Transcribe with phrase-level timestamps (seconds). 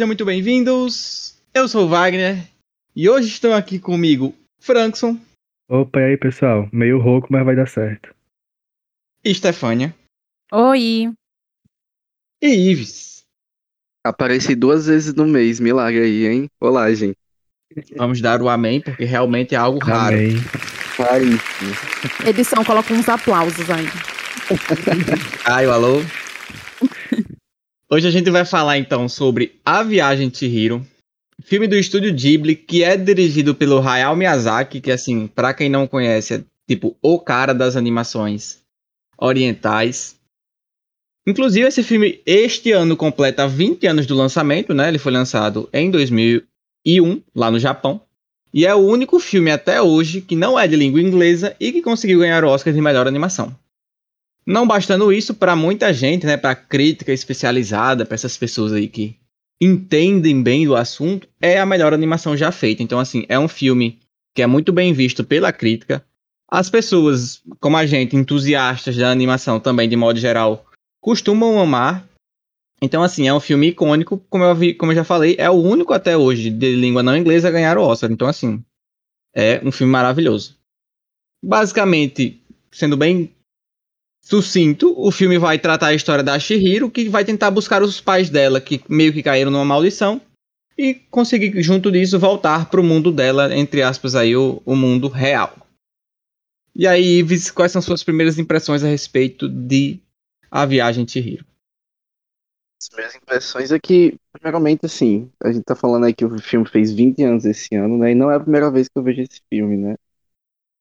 [0.00, 1.38] Sejam muito bem-vindos.
[1.52, 2.48] Eu sou o Wagner
[2.96, 5.20] e hoje estão aqui comigo Frankson.
[5.68, 6.66] Opa, e aí pessoal?
[6.72, 8.08] Meio rouco, mas vai dar certo.
[9.22, 9.94] E Stefânia.
[10.50, 11.12] Oi.
[12.40, 13.24] E Ives.
[14.02, 16.48] Apareci duas vezes no mês, milagre aí, hein?
[16.58, 17.18] Olá, gente.
[17.94, 20.16] Vamos dar o amém, porque realmente é algo raro.
[20.16, 20.36] Amém.
[20.96, 21.74] Raríssimo.
[22.26, 23.84] Edição, coloca uns aplausos aí.
[25.44, 26.00] Caio, alô?
[27.92, 30.86] Hoje a gente vai falar então sobre A Viagem de Chihiro,
[31.42, 35.88] filme do estúdio Ghibli, que é dirigido pelo Hayao Miyazaki, que assim, para quem não
[35.88, 38.60] conhece, é tipo o cara das animações
[39.18, 40.14] orientais.
[41.26, 44.86] Inclusive esse filme este ano completa 20 anos do lançamento, né?
[44.86, 48.00] Ele foi lançado em 2001 lá no Japão.
[48.54, 51.82] E é o único filme até hoje que não é de língua inglesa e que
[51.82, 53.52] conseguiu ganhar o Oscar de melhor animação.
[54.46, 59.16] Não bastando isso, para muita gente, né, para crítica especializada, para essas pessoas aí que
[59.60, 62.82] entendem bem do assunto, é a melhor animação já feita.
[62.82, 64.00] Então, assim, é um filme
[64.34, 66.04] que é muito bem visto pela crítica.
[66.50, 70.66] As pessoas, como a gente, entusiastas da animação também, de modo geral,
[71.00, 72.08] costumam amar.
[72.82, 75.54] Então, assim, é um filme icônico, como eu, vi, como eu já falei, é o
[75.54, 78.10] único até hoje de língua não inglesa a ganhar o Oscar.
[78.10, 78.64] Então, assim,
[79.34, 80.56] é um filme maravilhoso.
[81.44, 82.42] Basicamente,
[82.72, 83.30] sendo bem
[84.22, 88.30] sucinto, o filme vai tratar a história da Shihiro, que vai tentar buscar os pais
[88.30, 90.20] dela, que meio que caíram numa maldição,
[90.76, 95.54] e conseguir, junto disso, voltar pro mundo dela, entre aspas, aí, o, o mundo real.
[96.74, 100.00] E aí, Ives, quais são suas primeiras impressões a respeito de
[100.50, 101.44] A Viagem de Chihiro?
[102.80, 106.66] As minhas impressões é que, primeiramente, assim, a gente tá falando aí que o filme
[106.66, 108.12] fez 20 anos esse ano, né?
[108.12, 109.96] E não é a primeira vez que eu vejo esse filme, né?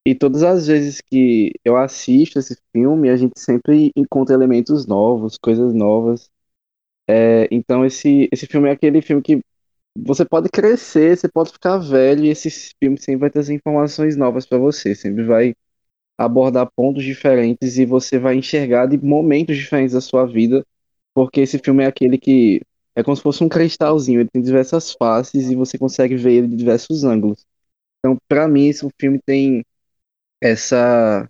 [0.09, 5.37] E todas as vezes que eu assisto esse filme, a gente sempre encontra elementos novos,
[5.37, 6.31] coisas novas.
[7.07, 9.41] É, então esse, esse filme é aquele filme que
[9.95, 12.49] você pode crescer, você pode ficar velho, e esse
[12.81, 15.55] filme sempre vai trazer informações novas para você, sempre vai
[16.17, 20.65] abordar pontos diferentes e você vai enxergar de momentos diferentes da sua vida,
[21.13, 22.61] porque esse filme é aquele que
[22.95, 26.47] é como se fosse um cristalzinho, ele tem diversas faces e você consegue ver ele
[26.47, 27.45] de diversos ângulos.
[27.99, 29.63] Então, para mim, esse filme tem
[30.41, 31.29] essa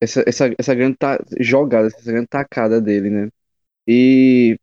[0.00, 3.28] essa, essa, essa grande ta- jogada, essa grande tacada dele, né?
[3.88, 4.58] E,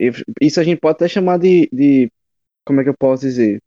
[0.00, 0.12] e
[0.42, 2.12] isso a gente pode até chamar de, de
[2.66, 3.62] como é que eu posso dizer?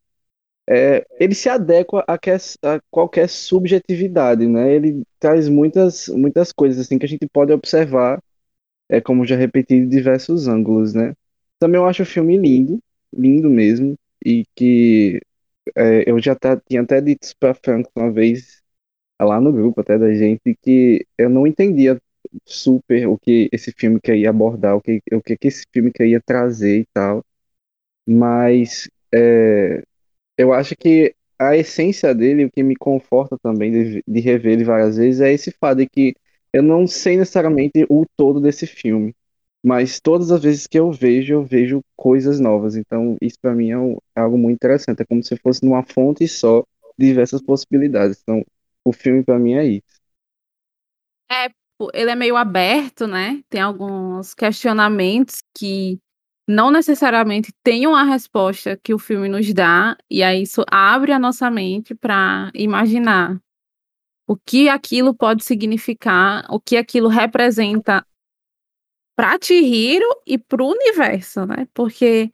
[0.69, 4.73] É, ele se adequa a, que- a qualquer subjetividade, né?
[4.73, 8.21] Ele traz muitas, muitas coisas assim que a gente pode observar,
[8.89, 11.13] é como já repeti, de diversos ângulos, né?
[11.59, 12.79] Também eu acho o filme lindo,
[13.13, 13.95] lindo mesmo,
[14.25, 15.21] e que
[15.77, 18.62] é, eu já tá, tinha até dito pra Frank uma vez
[19.23, 21.99] lá no grupo até da gente que eu não entendia
[22.45, 26.21] super o que esse filme queria abordar, o que, o que que esse filme queria
[26.21, 27.23] trazer e tal.
[28.07, 29.83] Mas é,
[30.37, 34.63] eu acho que a essência dele, o que me conforta também de, de rever ele
[34.63, 36.15] várias vezes, é esse fato de que
[36.53, 39.13] eu não sei necessariamente o todo desse filme,
[39.63, 42.75] mas todas as vezes que eu vejo, eu vejo coisas novas.
[42.75, 45.01] Então, isso para mim é, um- é algo muito interessante.
[45.01, 46.63] É como se fosse numa fonte só
[46.97, 48.19] diversas possibilidades.
[48.21, 48.43] Então,
[48.85, 50.03] o filme para mim é isso.
[51.77, 53.43] Pô, Ele é meio aberto, né?
[53.49, 55.99] Tem alguns questionamentos que
[56.47, 61.19] não necessariamente tenham a resposta que o filme nos dá, e aí isso abre a
[61.19, 63.41] nossa mente para imaginar
[64.27, 68.05] o que aquilo pode significar, o que aquilo representa
[69.15, 71.67] para Chihiro e para o universo, né?
[71.73, 72.31] Porque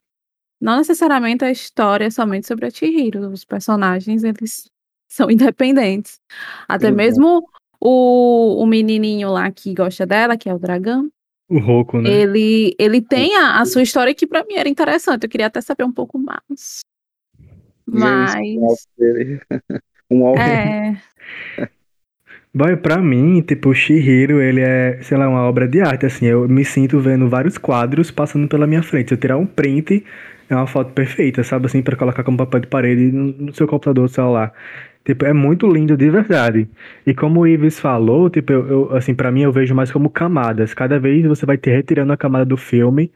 [0.62, 4.70] não necessariamente a história é somente sobre a Chihiro, os personagens eles
[5.10, 6.20] são independentes.
[6.68, 6.96] Até Exato.
[6.98, 7.50] mesmo
[7.82, 11.10] o, o menininho lá que gosta dela, que é o dragão,
[11.50, 12.10] O rouco, né?
[12.10, 15.24] ele, ele tem a, a sua história que para mim era interessante.
[15.24, 16.80] Eu queria até saber um pouco mais.
[17.86, 19.42] Mas Dele.
[20.12, 21.00] Um álbum é,
[22.52, 26.26] Bom, pra mim, tipo, o Shihiro, ele é, sei lá, uma obra de arte, assim,
[26.26, 29.10] eu me sinto vendo vários quadros passando pela minha frente.
[29.10, 30.04] Se eu tirar um print,
[30.50, 33.68] é uma foto perfeita, sabe, assim, pra colocar como papel de parede no, no seu
[33.68, 34.52] computador, celular.
[35.10, 36.70] Tipo, é muito lindo de verdade.
[37.04, 40.08] E como o Ives falou, tipo, eu, eu, assim, pra mim eu vejo mais como
[40.08, 40.72] camadas.
[40.76, 43.12] Cada vez você vai ter retirando a camada do filme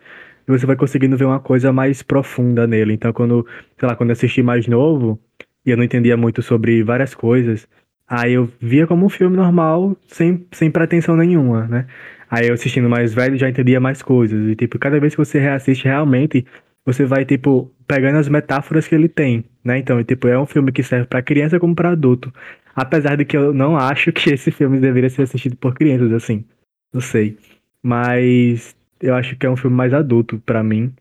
[0.48, 2.94] e você vai conseguindo ver uma coisa mais profunda nele.
[2.94, 3.46] Então, quando,
[3.78, 5.20] sei lá, quando eu assisti mais novo
[5.64, 7.68] e eu não entendia muito sobre várias coisas,
[8.08, 11.88] Aí eu via como um filme normal, sem, sem pretensão nenhuma, né?
[12.30, 14.50] Aí eu assistindo mais velho já entendia mais coisas.
[14.50, 16.46] E, tipo, cada vez que você reassiste realmente,
[16.86, 19.78] você vai, tipo, pegando as metáforas que ele tem, né?
[19.78, 22.34] Então, tipo, é um filme que serve pra criança como pra adulto.
[22.76, 26.46] Apesar de que eu não acho que esse filme deveria ser assistido por crianças, assim.
[26.94, 27.38] Não sei.
[27.82, 30.94] Mas eu acho que é um filme mais adulto pra mim.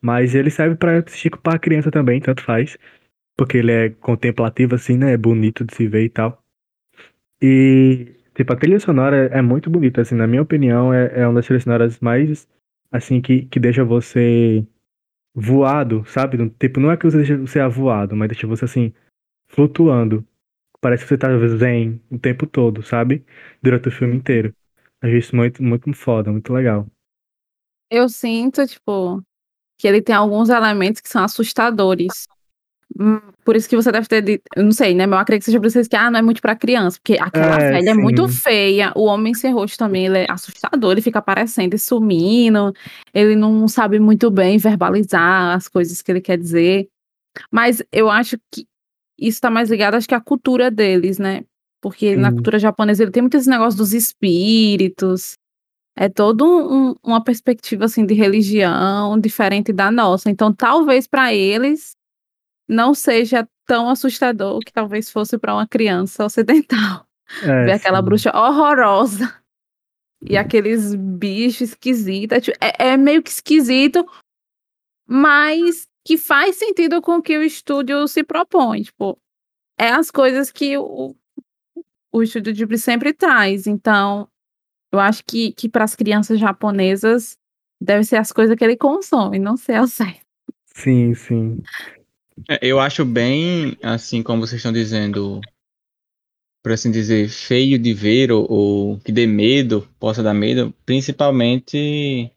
[0.00, 2.78] Mas ele serve pra assistir pra criança também, tanto faz.
[3.36, 5.12] Porque ele é contemplativo, assim, né?
[5.12, 6.42] É bonito de se ver e tal.
[7.42, 11.34] E, tipo, a trilha sonora é muito bonita, assim, na minha opinião, é, é uma
[11.34, 12.48] das trilhas sonoras mais,
[12.90, 14.66] assim, que, que deixa você
[15.36, 16.38] voado, sabe?
[16.58, 17.60] Tipo, não é que você deixa você
[18.16, 18.94] mas deixa você, assim,
[19.48, 20.26] flutuando.
[20.80, 21.28] Parece que você tá
[21.58, 23.24] zen o tempo todo, sabe?
[23.62, 24.54] Durante o filme inteiro.
[25.02, 26.86] Acho isso muito, muito foda, muito legal.
[27.90, 29.22] Eu sinto, tipo,
[29.78, 32.26] que ele tem alguns elementos que são assustadores.
[32.98, 35.06] Hum, Por isso que você deve ter dito, eu não sei, né?
[35.06, 37.18] Mas eu acredito que seja por vocês que, ah, não é muito pra criança, porque
[37.20, 38.34] aquela É, velha é muito sim.
[38.34, 42.72] feia, o homem sem rosto também, ele é assustador, ele fica aparecendo e sumindo,
[43.12, 46.88] ele não sabe muito bem verbalizar as coisas que ele quer dizer.
[47.52, 48.66] Mas eu acho que
[49.18, 51.44] isso tá mais ligado, acho que à cultura deles, né?
[51.82, 52.34] Porque na Sim.
[52.36, 55.34] cultura japonesa ele tem muito esse negócio dos espíritos,
[55.96, 60.30] é todo um- uma perspectiva assim de religião diferente da nossa.
[60.30, 61.95] Então, talvez para eles
[62.68, 67.06] não seja tão assustador que talvez fosse para uma criança ocidental
[67.42, 68.04] É, ver aquela sim.
[68.04, 69.34] bruxa horrorosa
[70.22, 72.36] e aqueles bichos esquisitos.
[72.36, 74.06] É tipo- É, é meio que esquisito,
[75.06, 78.82] mas que faz sentido com o que o estúdio se propõe.
[78.82, 79.18] Tipo,
[79.78, 81.14] é as coisas que o,
[82.12, 83.66] o estúdio Ghibli sempre traz.
[83.66, 84.28] Então,
[84.92, 87.36] eu acho que, que para as crianças japonesas
[87.80, 90.24] deve ser as coisas que ele consome, não ser ao certo.
[90.76, 91.62] Sim, sim.
[92.48, 95.40] É, Eu acho bem, assim como vocês estão dizendo,
[96.62, 102.30] por assim dizer, feio de ver ou, ou que dê medo, possa dar medo, principalmente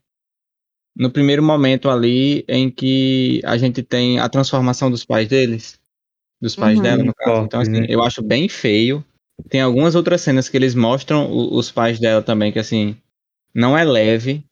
[0.96, 5.80] no primeiro momento ali em que a gente tem a transformação dos pais deles,
[6.42, 6.84] dos pais Uhum.
[6.84, 7.44] dela, no caso.
[7.44, 7.86] Então, assim, né?
[7.90, 9.04] eu acho bem feio.
[9.50, 12.96] Tem algumas outras cenas que eles mostram o- os pais dela também, que assim,
[13.54, 14.44] não é leve.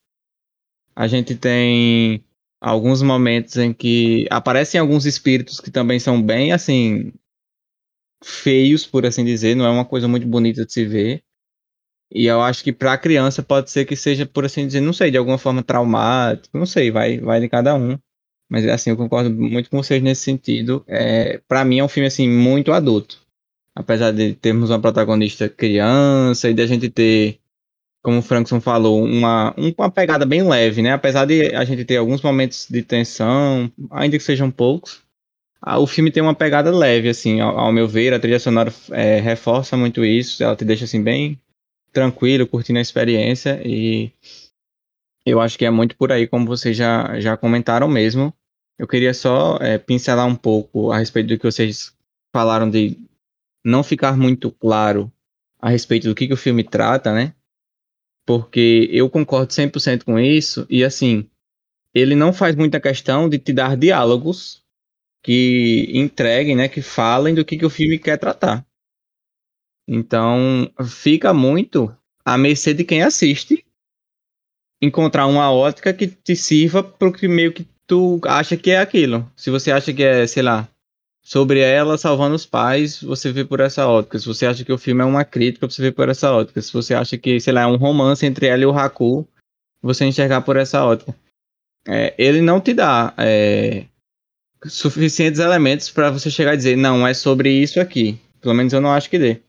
[0.96, 2.24] A gente tem
[2.68, 7.14] alguns momentos em que aparecem alguns espíritos que também são bem assim
[8.22, 11.24] feios, por assim dizer, não é uma coisa muito bonita de se ver.
[12.12, 15.12] E eu acho que para criança pode ser que seja, por assim dizer, não sei,
[15.12, 17.98] de alguma forma traumático, não sei, vai, vai de cada um.
[18.50, 20.84] Mas assim, eu concordo muito com vocês nesse sentido.
[20.88, 23.22] É, para mim é um filme assim muito adulto.
[23.76, 27.40] Apesar de termos uma protagonista criança e de a gente ter
[28.08, 30.94] como o Frankson falou, uma, um- uma pegada bem leve, né?
[30.94, 35.02] Apesar de a gente ter alguns momentos de tensão, ainda que sejam poucos,
[35.62, 38.74] ah, o filme tem uma pegada leve, assim, ao, ao meu ver, a trilha sonora
[38.92, 41.40] é, reforça muito isso, ela te deixa assim bem
[41.94, 44.12] tranquilo, curtindo a experiência e
[45.26, 48.34] eu acho que é muito por aí, como vocês já, já comentaram mesmo.
[48.80, 51.94] Eu queria só é, pincelar um pouco a respeito do que vocês
[52.34, 52.98] falaram de
[53.66, 55.12] não ficar muito claro
[55.60, 57.34] a respeito do que, que o filme trata, né?
[58.28, 61.30] Porque eu concordo 100% com isso, e assim,
[61.94, 64.62] ele não faz muita questão de te dar diálogos
[65.24, 68.68] que entreguem, né, que falem do que, que o filme quer tratar.
[69.88, 71.96] Então, fica muito
[72.26, 73.66] à mercê de quem assiste
[74.82, 79.32] encontrar uma ótica que te sirva pro que meio que tu acha que é aquilo.
[79.38, 80.70] Se você acha que é, sei lá,
[81.28, 84.18] sobre ela salvando os pais, você vê por essa ótica.
[84.18, 86.62] Se você acha que o filme é uma crítica, você vê por essa ótica.
[86.62, 89.28] Se você acha que, sei lá, é um romance entre ela e o Haku,
[89.82, 91.14] você enxergar por essa ótica.
[91.86, 93.84] É, ele não te dá é,
[94.68, 98.18] suficientes elementos para você chegar e dizer, não, é sobre isso aqui.
[98.40, 99.42] Pelo menos eu não acho que dê.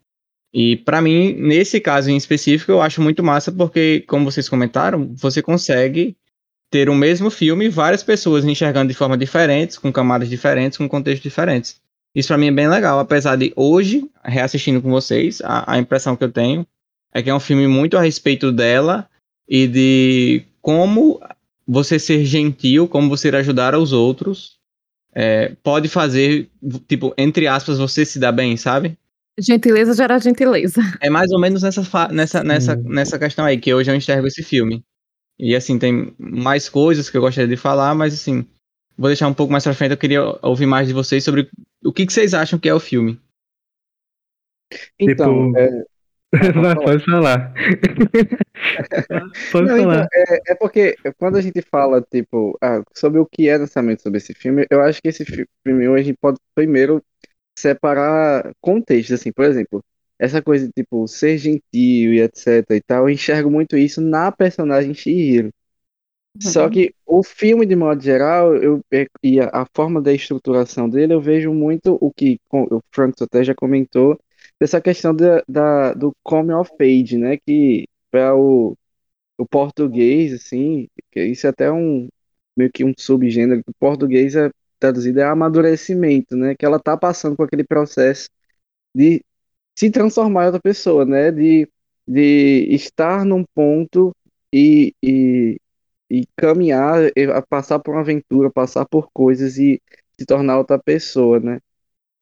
[0.52, 5.14] E para mim, nesse caso em específico, eu acho muito massa porque, como vocês comentaram,
[5.14, 6.16] você consegue
[6.70, 11.22] ter o mesmo filme, várias pessoas enxergando de forma diferentes, com camadas diferentes, com contextos
[11.22, 11.80] diferentes.
[12.14, 16.16] Isso pra mim é bem legal, apesar de hoje, reassistindo com vocês, a, a impressão
[16.16, 16.66] que eu tenho
[17.12, 19.08] é que é um filme muito a respeito dela
[19.48, 21.20] e de como
[21.66, 24.58] você ser gentil, como você ajudar aos outros,
[25.14, 26.48] é, pode fazer,
[26.86, 28.96] tipo, entre aspas, você se dar bem, sabe?
[29.38, 30.80] Gentileza gera gentileza.
[31.00, 34.42] É mais ou menos nessa, nessa, nessa, nessa questão aí que hoje eu enxergo esse
[34.42, 34.82] filme.
[35.38, 38.44] E assim, tem mais coisas que eu gostaria de falar, mas assim,
[38.96, 39.92] vou deixar um pouco mais pra frente.
[39.92, 41.48] Eu queria ouvir mais de vocês sobre
[41.84, 43.20] o que, que vocês acham que é o filme.
[44.98, 45.84] Então, Tipo, é,
[46.54, 47.54] Vai, pode falar.
[49.50, 50.08] pode Não, então, falar.
[50.12, 54.18] é, é porque quando a gente fala, tipo, ah, sobre o que é necessariamente sobre
[54.18, 57.02] esse filme, eu acho que esse fi- filme a gente pode primeiro
[57.58, 59.82] separar contextos, assim, por exemplo,
[60.18, 64.32] essa coisa de, tipo, ser gentil e etc e tal, eu enxergo muito isso na
[64.32, 65.50] personagem Chihiro.
[66.40, 70.88] Só que o filme, de modo geral, eu, é- e a, a forma da estruturação
[70.88, 74.18] dele, eu vejo muito o que o Frank até já comentou,
[74.60, 77.36] dessa questão da, da- do come of age, né?
[77.38, 78.76] Que para o,
[79.38, 82.08] o português, assim, que isso é até um,
[82.56, 86.54] meio que um subgênero, o português é traduzido é amadurecimento, né?
[86.56, 88.28] Que ela tá passando por aquele processo
[88.94, 89.22] de
[89.78, 91.30] se transformar em outra pessoa, né?
[91.32, 91.68] De,
[92.06, 94.14] de estar num ponto
[94.52, 95.60] e, e,
[96.10, 99.80] e caminhar, e passar por uma aventura, passar por coisas e
[100.18, 101.60] se tornar outra pessoa, né?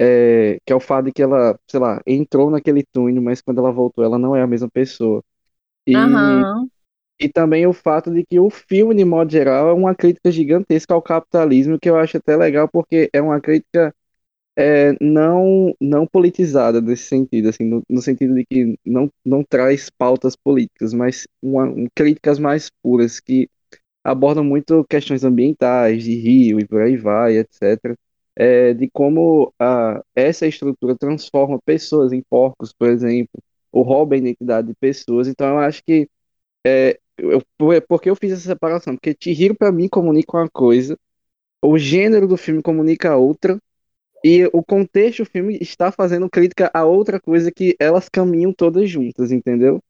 [0.00, 3.58] É, que é o fato de que ela, sei lá, entrou naquele túnel, mas quando
[3.60, 5.24] ela voltou, ela não é a mesma pessoa.
[5.86, 6.70] E, Aham.
[7.20, 10.94] e também o fato de que o filme, de modo geral, é uma crítica gigantesca
[10.94, 13.94] ao capitalismo, que eu acho até legal, porque é uma crítica
[14.56, 19.90] é, não, não politizada nesse sentido, assim, no, no sentido de que não, não traz
[19.90, 23.48] pautas políticas, mas uma, um, críticas mais puras, que
[24.04, 27.96] abordam muito questões ambientais, de rio e por aí vai, etc.
[28.36, 34.18] É, de como a, essa estrutura transforma pessoas em porcos, por exemplo, ou rouba a
[34.18, 35.28] identidade de pessoas.
[35.28, 36.08] Então, eu acho que
[36.66, 37.42] é, eu,
[37.88, 38.94] por que eu fiz essa separação?
[38.96, 40.98] Porque Chihiro, para mim, comunica uma coisa,
[41.62, 43.58] o gênero do filme comunica outra,
[44.24, 48.88] e o contexto do filme está fazendo crítica a outra coisa que elas caminham todas
[48.90, 49.80] juntas, entendeu?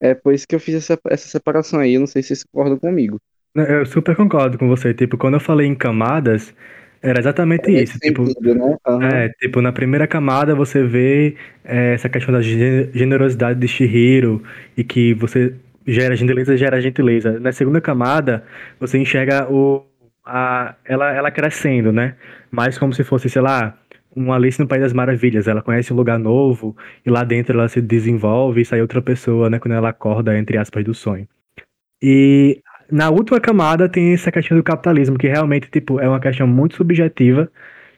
[0.00, 1.94] É por isso que eu fiz essa, essa separação aí.
[1.94, 3.20] Eu não sei se vocês concordam comigo.
[3.54, 4.94] Eu super concordo com você.
[4.94, 6.54] Tipo, quando eu falei em camadas,
[7.02, 7.98] era exatamente É isso.
[8.00, 8.76] Tipo, sentido, né?
[8.86, 9.08] Aham.
[9.14, 14.42] é, tipo, na primeira camada você vê é, essa questão da gen- generosidade de Chihiro
[14.76, 15.54] e que você
[15.86, 17.40] gera gentileza, gera gentileza.
[17.40, 18.44] Na segunda camada,
[18.80, 19.84] você enxerga o,
[20.28, 22.16] a, ela, ela crescendo, né?
[22.50, 23.76] Mais como se fosse, sei lá,
[24.14, 25.48] uma Alice no País das Maravilhas.
[25.48, 29.50] Ela conhece um lugar novo e lá dentro ela se desenvolve e sai outra pessoa,
[29.50, 29.58] né?
[29.58, 31.26] Quando ela acorda, entre aspas, do sonho.
[32.02, 36.46] E na última camada tem essa questão do capitalismo, que realmente, tipo, é uma questão
[36.46, 37.50] muito subjetiva,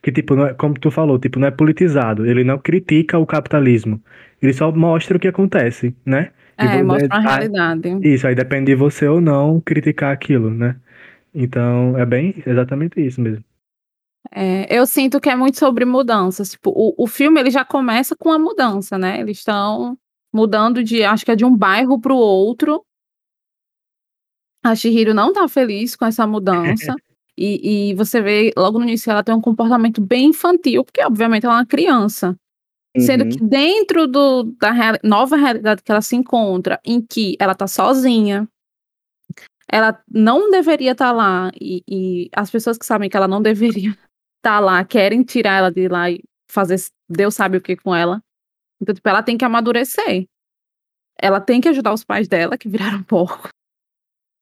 [0.02, 2.26] que, tipo, é- como tu falou, tipo, não é politizado.
[2.26, 4.00] Ele não critica o capitalismo.
[4.42, 6.30] Ele só mostra o que acontece, né?
[6.60, 7.98] E É, vo- mostra uma ah, realidade.
[8.02, 10.76] Isso, aí depende de você ou não criticar aquilo, né?
[11.34, 13.44] Então, é bem exatamente isso mesmo.
[14.32, 16.50] É, eu sinto que é muito sobre mudanças.
[16.50, 19.20] Tipo, o, o filme ele já começa com a mudança, né?
[19.20, 19.96] Eles estão
[20.32, 22.84] mudando de, acho que é de um bairro para o outro.
[24.64, 26.94] A Chihiro não tá feliz com essa mudança.
[27.36, 31.46] e, e você vê logo no início ela tem um comportamento bem infantil, porque obviamente
[31.46, 32.36] ela é uma criança.
[32.98, 33.30] Sendo Uhum.
[33.30, 37.66] que dentro do, da reali- nova realidade que ela se encontra, em que ela tá
[37.68, 38.48] sozinha,
[39.70, 43.96] ela não deveria estar lá, e, e as pessoas que sabem que ela não deveria
[44.38, 46.76] estar lá querem tirar ela de lá e fazer
[47.08, 48.22] Deus sabe o que com ela.
[48.80, 50.26] Então, tipo, ela tem que amadurecer.
[51.20, 53.48] Ela tem que ajudar os pais dela, que viraram porco.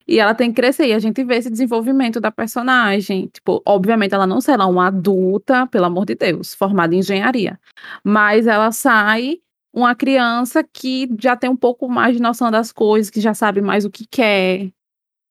[0.06, 0.86] E ela tem que crescer.
[0.86, 3.26] E a gente vê esse desenvolvimento da personagem.
[3.28, 7.60] Tipo, obviamente, ela não será uma adulta, pelo amor de Deus, formada em engenharia.
[8.04, 9.40] Mas ela sai
[9.72, 13.60] uma criança que já tem um pouco mais de noção das coisas, que já sabe
[13.60, 14.72] mais o que quer,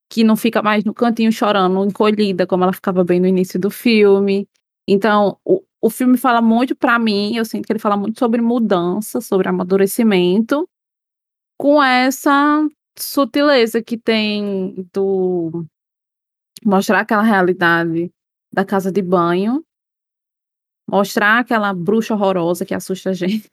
[0.10, 3.70] que não fica mais no cantinho chorando, encolhida, como ela ficava bem no início do
[3.70, 4.48] filme.
[4.88, 8.42] Então, o, o filme fala muito pra mim, eu sinto que ele fala muito sobre
[8.42, 10.68] mudança, sobre amadurecimento,
[11.58, 15.66] com essa sutileza que tem do
[16.66, 18.12] mostrar aquela realidade
[18.52, 19.64] da casa de banho,
[20.90, 23.50] mostrar aquela bruxa horrorosa que assusta a gente.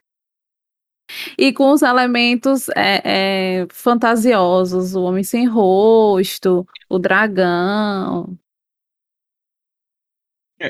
[1.38, 8.38] E com os elementos é, é, fantasiosos, o homem sem rosto, o dragão.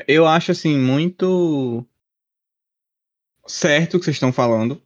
[0.07, 1.85] Eu acho assim muito
[3.47, 4.81] certo o que vocês estão falando.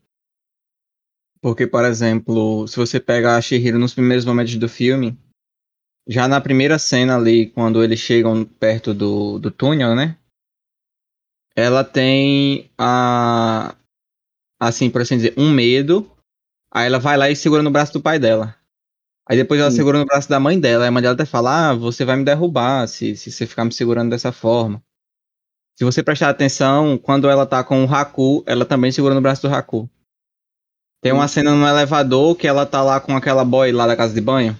[1.42, 5.18] Porque, por exemplo, se você pega a Shihiro nos primeiros momentos do filme,
[6.08, 10.18] já na primeira cena ali, quando eles chegam perto do, do túnel, né?
[11.56, 13.76] Ela tem a.
[14.60, 16.10] Assim, por assim dizer, um medo.
[16.72, 18.56] Aí ela vai lá e segura no braço do pai dela.
[19.28, 19.78] Aí depois ela Sim.
[19.78, 20.84] segura no braço da mãe dela.
[20.84, 23.64] Aí a mãe dela até fala: Ah, você vai me derrubar se, se você ficar
[23.64, 24.82] me segurando dessa forma.
[25.78, 29.48] Se você prestar atenção, quando ela tá com o Haku, ela também segura no braço
[29.48, 29.90] do Haku.
[31.02, 34.14] Tem uma cena no elevador que ela tá lá com aquela boy lá da casa
[34.14, 34.58] de banho.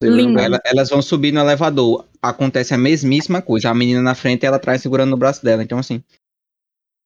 [0.00, 0.42] Linda.
[0.42, 2.06] Ela- elas vão subir no elevador.
[2.20, 3.70] Acontece a mesmíssima coisa.
[3.70, 5.62] A menina na frente e ela atrás segurando no braço dela.
[5.62, 6.02] Então, assim.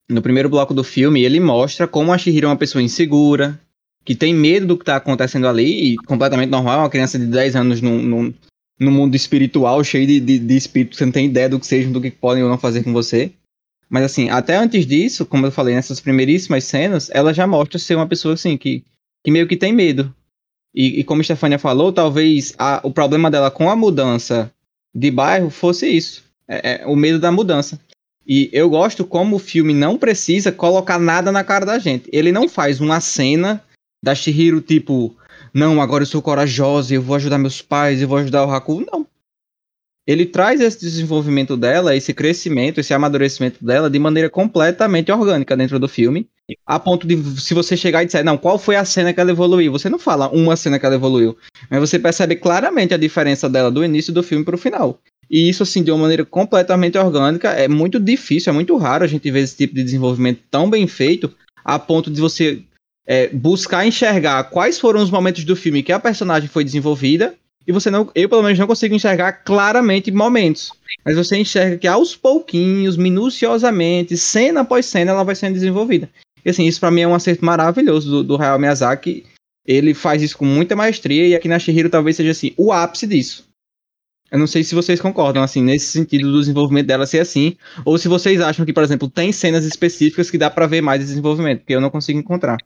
[0.09, 3.61] No primeiro bloco do filme, ele mostra como a Shihiro é uma pessoa insegura,
[4.05, 7.57] que tem medo do que tá acontecendo ali, e completamente normal, uma criança de 10
[7.57, 8.35] anos num, num,
[8.79, 11.91] num mundo espiritual, cheio de, de, de espíritos, você não tem ideia do que seja,
[11.91, 13.33] do que podem ou não fazer com você.
[13.89, 17.97] Mas assim, até antes disso, como eu falei, nessas primeiríssimas cenas, ela já mostra ser
[17.97, 18.85] uma pessoa assim, que,
[19.25, 20.15] que meio que tem medo.
[20.75, 24.53] E, e como a Stefania falou, talvez a- o problema dela com a mudança
[24.95, 26.25] de bairro fosse isso.
[26.49, 27.81] É, é o medo da mudança.
[28.26, 32.09] E eu gosto como o filme não precisa colocar nada na cara da gente.
[32.12, 33.62] Ele não faz uma cena
[34.02, 35.16] da Shihiro tipo,
[35.54, 38.85] não, agora eu sou corajosa, eu vou ajudar meus pais, eu vou ajudar o Haku.
[38.90, 39.06] Não.
[40.06, 45.78] ele traz esse desenvolvimento dela, esse crescimento, esse amadurecimento dela de maneira completamente orgânica dentro
[45.78, 46.28] do filme,
[46.64, 49.30] a ponto de se você chegar e disser, não, qual foi a cena que ela
[49.30, 49.73] evoluiu?
[49.73, 51.37] Você não fala uma cena que ela evoluiu,
[51.71, 55.00] mas você percebe claramente a diferença dela do início do filme para o final.
[55.30, 59.09] E isso, assim, de uma maneira completamente orgânica, é muito difícil, é muito raro a
[59.09, 61.33] gente ver esse tipo de desenvolvimento tão bem feito,
[61.64, 62.62] a ponto de você
[63.06, 67.35] é, buscar enxergar quais foram os momentos do filme que a personagem foi desenvolvida
[67.66, 70.71] e você não, eu pelo menos não consigo enxergar claramente momentos,
[71.04, 76.09] mas você enxerga que aos pouquinhos, minuciosamente, cena após cena, ela vai sendo desenvolvida.
[76.45, 79.25] E assim, isso para mim é um acerto maravilhoso do, do Hayao Miyazaki.
[79.66, 83.04] Ele faz isso com muita maestria e aqui na Shihiro talvez seja assim, o ápice
[83.04, 83.46] disso.
[84.30, 87.97] Eu não sei se vocês concordam, assim, nesse sentido do desenvolvimento dela ser assim, ou
[87.97, 91.64] se vocês acham que, por exemplo, tem cenas específicas que dá para ver mais desenvolvimento,
[91.64, 92.56] que eu não consigo encontrar.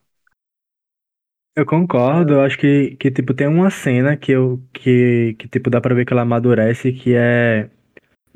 [1.57, 5.69] Eu concordo, eu acho que, que tipo, tem uma cena que eu que, que tipo,
[5.69, 7.69] dá pra ver que ela amadurece, que é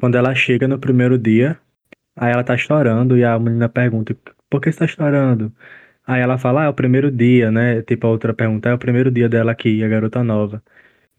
[0.00, 1.58] quando ela chega no primeiro dia,
[2.16, 4.16] aí ela tá chorando e a menina pergunta,
[4.50, 5.52] por que você tá chorando?
[6.06, 7.82] Aí ela fala, ah, é o primeiro dia, né?
[7.82, 10.62] Tipo, a outra pergunta, é o primeiro dia dela aqui, a garota nova.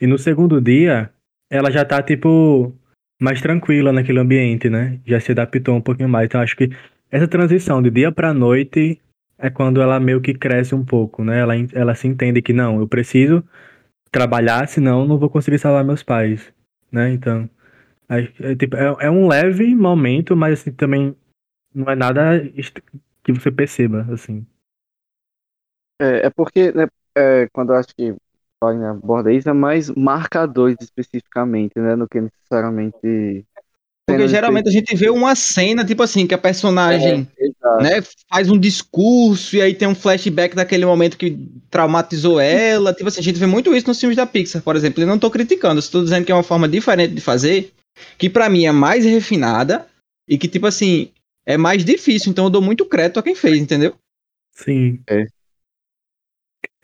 [0.02, 1.12] E no segundo dia,
[1.56, 2.74] ela já tá, tipo,
[3.22, 5.00] mais tranquila naquele ambiente, né?
[5.06, 6.26] Já se adaptou um pouquinho mais.
[6.26, 6.70] Então, acho que
[7.10, 9.02] essa transição de dia pra noite
[9.38, 11.40] é quando ela meio que cresce um pouco, né?
[11.40, 13.44] Ela, ela se entende que não, eu preciso
[14.12, 16.54] trabalhar, senão não vou conseguir salvar meus pais,
[16.92, 17.12] né?
[17.12, 17.50] Então,
[18.10, 21.16] é, é, tipo, é, é um leve momento, mas assim, também
[21.74, 22.40] não é nada
[23.24, 24.46] que você perceba, assim.
[26.02, 28.16] É, é porque, né, é, quando eu acho que
[28.68, 31.96] aborda isso, é mais marcadores especificamente, né?
[31.96, 33.46] Do que necessariamente
[34.08, 38.52] porque geralmente a gente vê uma cena, tipo assim, que a personagem é, né, faz
[38.52, 41.36] um discurso e aí tem um flashback daquele momento que
[41.72, 42.94] traumatizou ela.
[42.94, 45.02] Tipo assim, a gente vê muito isso nos filmes da Pixar, por exemplo.
[45.02, 47.74] Eu não tô criticando, estou dizendo que é uma forma diferente de fazer,
[48.16, 49.88] que para mim é mais refinada
[50.30, 51.10] e que, tipo assim,
[51.44, 52.32] é mais difícil.
[52.32, 53.96] Então eu dou muito crédito a quem fez, entendeu?
[54.52, 55.00] Sim.
[55.10, 55.26] É.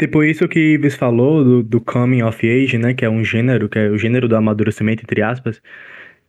[0.01, 2.93] Tipo, isso que Ives falou do, do coming of age, né?
[2.93, 5.61] Que é um gênero, que é o gênero do amadurecimento, entre aspas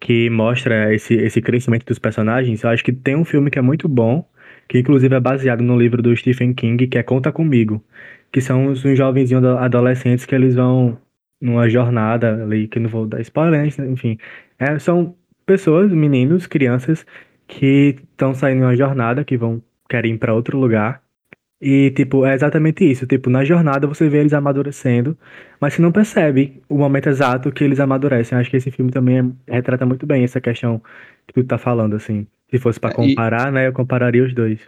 [0.03, 3.63] que mostra esse, esse crescimento dos personagens, eu acho que tem um filme que é
[3.63, 4.29] muito bom,
[4.69, 7.83] que inclusive é baseado no livro do Stephen King, que é Conta Comigo,
[8.33, 10.99] que são uns, uns jovenzinhos adolescentes que eles vão
[11.41, 14.19] numa jornada ali, que não vou dar spoiler, enfim.
[14.59, 17.07] É, são pessoas, meninos, crianças,
[17.47, 21.02] que estão saindo em uma jornada, que vão querem ir para outro lugar,
[21.64, 23.07] e, tipo, é exatamente isso.
[23.07, 25.16] Tipo, na jornada você vê eles amadurecendo,
[25.61, 28.37] mas você não percebe o momento exato que eles amadurecem.
[28.37, 30.83] Acho que esse filme também é, retrata muito bem essa questão
[31.25, 32.27] que tu tá falando, assim.
[32.51, 33.53] Se fosse para comparar, e...
[33.53, 34.59] né, eu compararia os dois.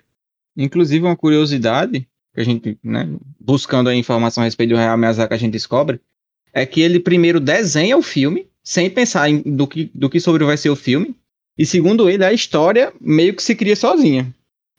[0.57, 3.09] Inclusive, uma curiosidade que a gente, né,
[3.40, 6.00] buscando a informação a respeito do Real Miyazaki, a gente descobre,
[6.52, 10.44] é que ele primeiro desenha o filme, sem pensar em, do, que, do que sobre
[10.44, 11.16] vai ser o filme,
[11.59, 14.33] e segundo ele, a história meio que se cria sozinha.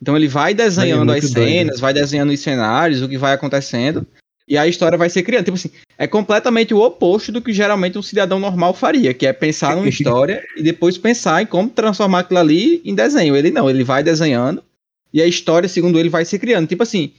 [0.05, 1.81] Então ele vai desenhando é as cenas, doido.
[1.81, 4.05] vai desenhando os cenários, o que vai acontecendo,
[4.47, 5.43] e a história vai ser criada.
[5.43, 9.33] Tipo assim, é completamente o oposto do que geralmente um cidadão normal faria, que é
[9.33, 13.35] pensar numa história e depois pensar em como transformar aquilo ali em desenho.
[13.35, 14.63] Ele não, ele vai desenhando
[15.11, 16.67] e a história, segundo ele, vai se criando.
[16.67, 17.11] Tipo assim,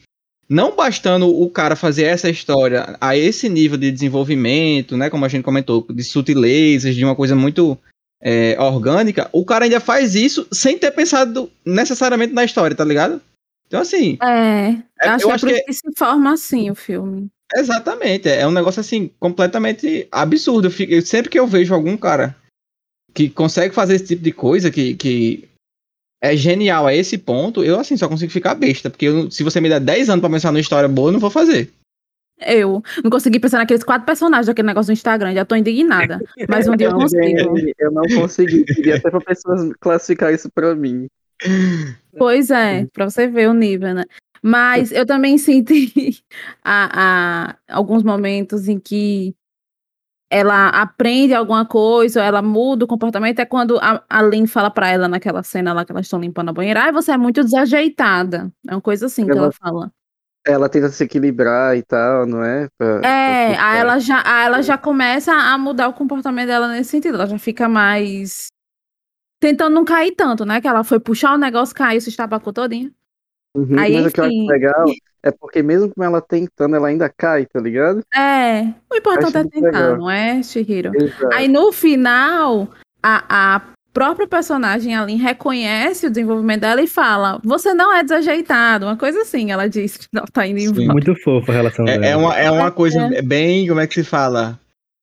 [0.49, 5.29] não bastando o cara fazer essa história a esse nível de desenvolvimento, né, como a
[5.29, 7.77] gente comentou, de sutilezas, de uma coisa muito
[8.20, 13.20] é, orgânica, o cara ainda faz isso sem ter pensado necessariamente na história, tá ligado?
[13.66, 14.18] Então, assim.
[14.22, 17.29] É, é acho eu que é acho que, que se forma assim o filme.
[17.55, 20.66] Exatamente, é um negócio assim, completamente absurdo.
[20.66, 22.37] Eu fico, eu, sempre que eu vejo algum cara
[23.14, 25.48] que consegue fazer esse tipo de coisa, que, que
[26.22, 28.90] é genial a esse ponto, eu assim só consigo ficar besta.
[28.90, 31.20] Porque eu, se você me der 10 anos pra pensar numa história boa, eu não
[31.20, 31.72] vou fazer.
[32.38, 36.20] Eu não consegui pensar naqueles quatro personagens daquele negócio do Instagram, já tô indignada.
[36.49, 37.55] Mas um dia eu consigo.
[37.79, 41.07] Eu não consegui, queria até pra pessoas classificar isso pra mim.
[42.18, 44.05] Pois é, pra você ver o nível, né?
[44.42, 46.22] Mas eu também senti
[46.64, 49.35] a, a, alguns momentos em que
[50.31, 54.70] ela aprende alguma coisa, ou ela muda o comportamento, é quando a, a Lynn fala
[54.70, 57.44] pra ela naquela cena lá que elas estão limpando a banheira, ah, você é muito
[57.44, 58.53] desajeitada.
[58.68, 59.92] É uma coisa assim ela, que ela fala.
[60.46, 62.68] Ela tenta se equilibrar e tal, não é?
[62.78, 66.68] Pra, é, pra aí ela já, aí ela já começa a mudar o comportamento dela
[66.68, 67.16] nesse sentido.
[67.16, 68.46] Ela já fica mais.
[69.40, 70.61] Tentando não cair tanto, né?
[70.61, 72.90] Que ela foi puxar o negócio, caiu, se estabacou todinha.
[73.56, 74.09] Uhum, aí, mas enfim...
[74.09, 74.87] o que eu acho legal
[75.22, 78.00] é porque mesmo com ela tentando, ela ainda cai, tá ligado?
[78.14, 79.96] É, o importante é tentar, legal.
[79.96, 80.92] não é, Shihiro?
[80.94, 81.35] Exato.
[81.35, 82.68] Aí no final,
[83.02, 88.85] a, a própria personagem, Aline, reconhece o desenvolvimento dela e fala: Você não é desajeitado.
[88.85, 90.92] Uma coisa assim, ela diz que ela tá indo em volta.
[90.92, 92.06] Muito fofa a relação é, dela.
[92.06, 93.22] É uma, é uma coisa é.
[93.22, 93.66] bem.
[93.66, 94.61] Como é que se fala?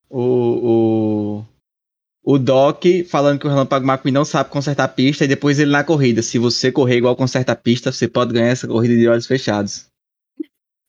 [0.07, 1.41] O.
[1.41, 1.53] o
[2.25, 5.83] o Doc falando que o Relâmpago McQueen não sabe consertar pista e depois ele na
[5.83, 6.21] corrida.
[6.21, 9.87] Se você correr igual conserta pista, você pode ganhar essa corrida de olhos fechados.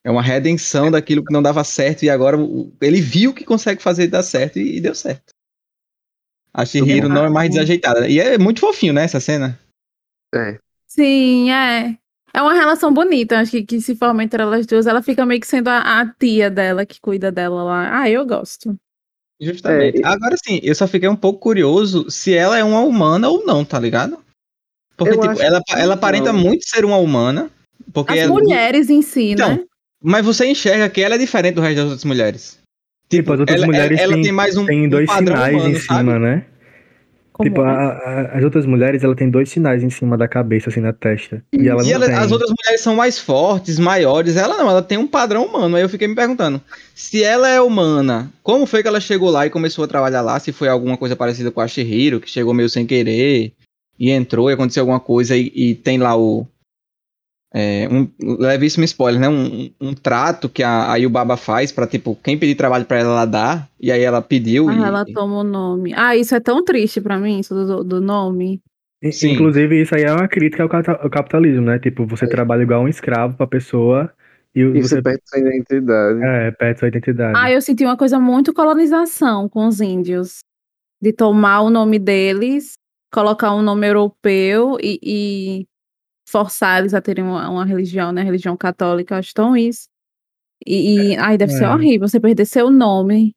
[0.04, 2.38] É uma redenção daquilo que não dava certo e agora
[2.80, 5.33] ele viu que consegue fazer dar certo e, deu certo.
[6.54, 8.08] A Shihiro não é mais desajeitada.
[8.08, 9.58] E é muito fofinho, né, essa cena?
[10.32, 10.56] É.
[10.86, 11.96] Sim, é.
[12.32, 14.86] É uma relação bonita, acho que, que se forma entre elas duas.
[14.86, 18.00] Ela fica meio que sendo a, a tia dela que cuida dela lá.
[18.00, 18.76] Ah, eu gosto.
[19.40, 20.02] Justamente.
[20.02, 23.44] É, Agora sim, eu só fiquei um pouco curioso se ela é uma humana ou
[23.44, 24.18] não, tá ligado?
[24.96, 26.40] Porque, tipo, ela, ela aparenta não.
[26.40, 27.50] muito ser uma humana.
[27.92, 28.32] Porque As ela...
[28.32, 29.64] mulheres em si, então, né?
[30.02, 32.58] Mas você enxerga que ela é diferente do resto das outras mulheres.
[33.08, 35.70] Tipo, as outras ela, mulheres ela, tem, tem mais um, tem dois um sinais humano,
[35.70, 36.18] em cima, sabe?
[36.18, 36.44] né?
[37.32, 37.68] Como tipo, é?
[37.68, 40.92] a, a, as outras mulheres, ela tem dois sinais em cima da cabeça, assim, na
[40.92, 41.42] testa.
[41.52, 42.14] E, ela E não ela- tem.
[42.14, 44.36] as outras mulheres são mais fortes, maiores.
[44.36, 45.74] Ela não, ela tem um padrão humano.
[45.76, 46.60] Aí eu fiquei me perguntando:
[46.94, 50.38] se ela é humana, como foi que ela chegou lá e começou a trabalhar lá?
[50.38, 53.52] Se foi alguma coisa parecida com a Shihiro, que chegou meio sem querer
[53.98, 56.46] e entrou e aconteceu alguma coisa e, e tem lá o.
[57.56, 59.28] É, um levíssimo spoiler, né?
[59.28, 63.10] Um, um trato que a, a Yubaba faz pra, tipo, quem pedir trabalho pra ela,
[63.10, 63.68] ela dá.
[63.80, 64.68] E aí ela pediu.
[64.68, 65.94] Ah, e, ela toma o nome.
[65.94, 68.60] Ah, isso é tão triste pra mim, isso do, do nome.
[69.12, 69.34] Sim.
[69.34, 71.78] Inclusive, isso aí é uma crítica ao, capitalismo, né?
[71.78, 74.10] Tipo, você trabalha igual um escravo pra pessoa
[74.52, 76.22] e Isso você perde sua identidade.
[76.24, 77.38] é, perde sua identidade.
[77.38, 80.40] Ah, eu senti uma coisa muito colonização com os índios.
[81.00, 82.72] De tomar o nome deles,
[83.12, 85.66] colocar um nome europeu e, e
[86.26, 88.22] forçar eles a terem uma, uma religião, né?
[88.22, 89.88] Religião católica, acho tão isso.
[90.66, 91.68] E, e ai, deve ser é.
[91.70, 93.34] horrível você perder seu nome.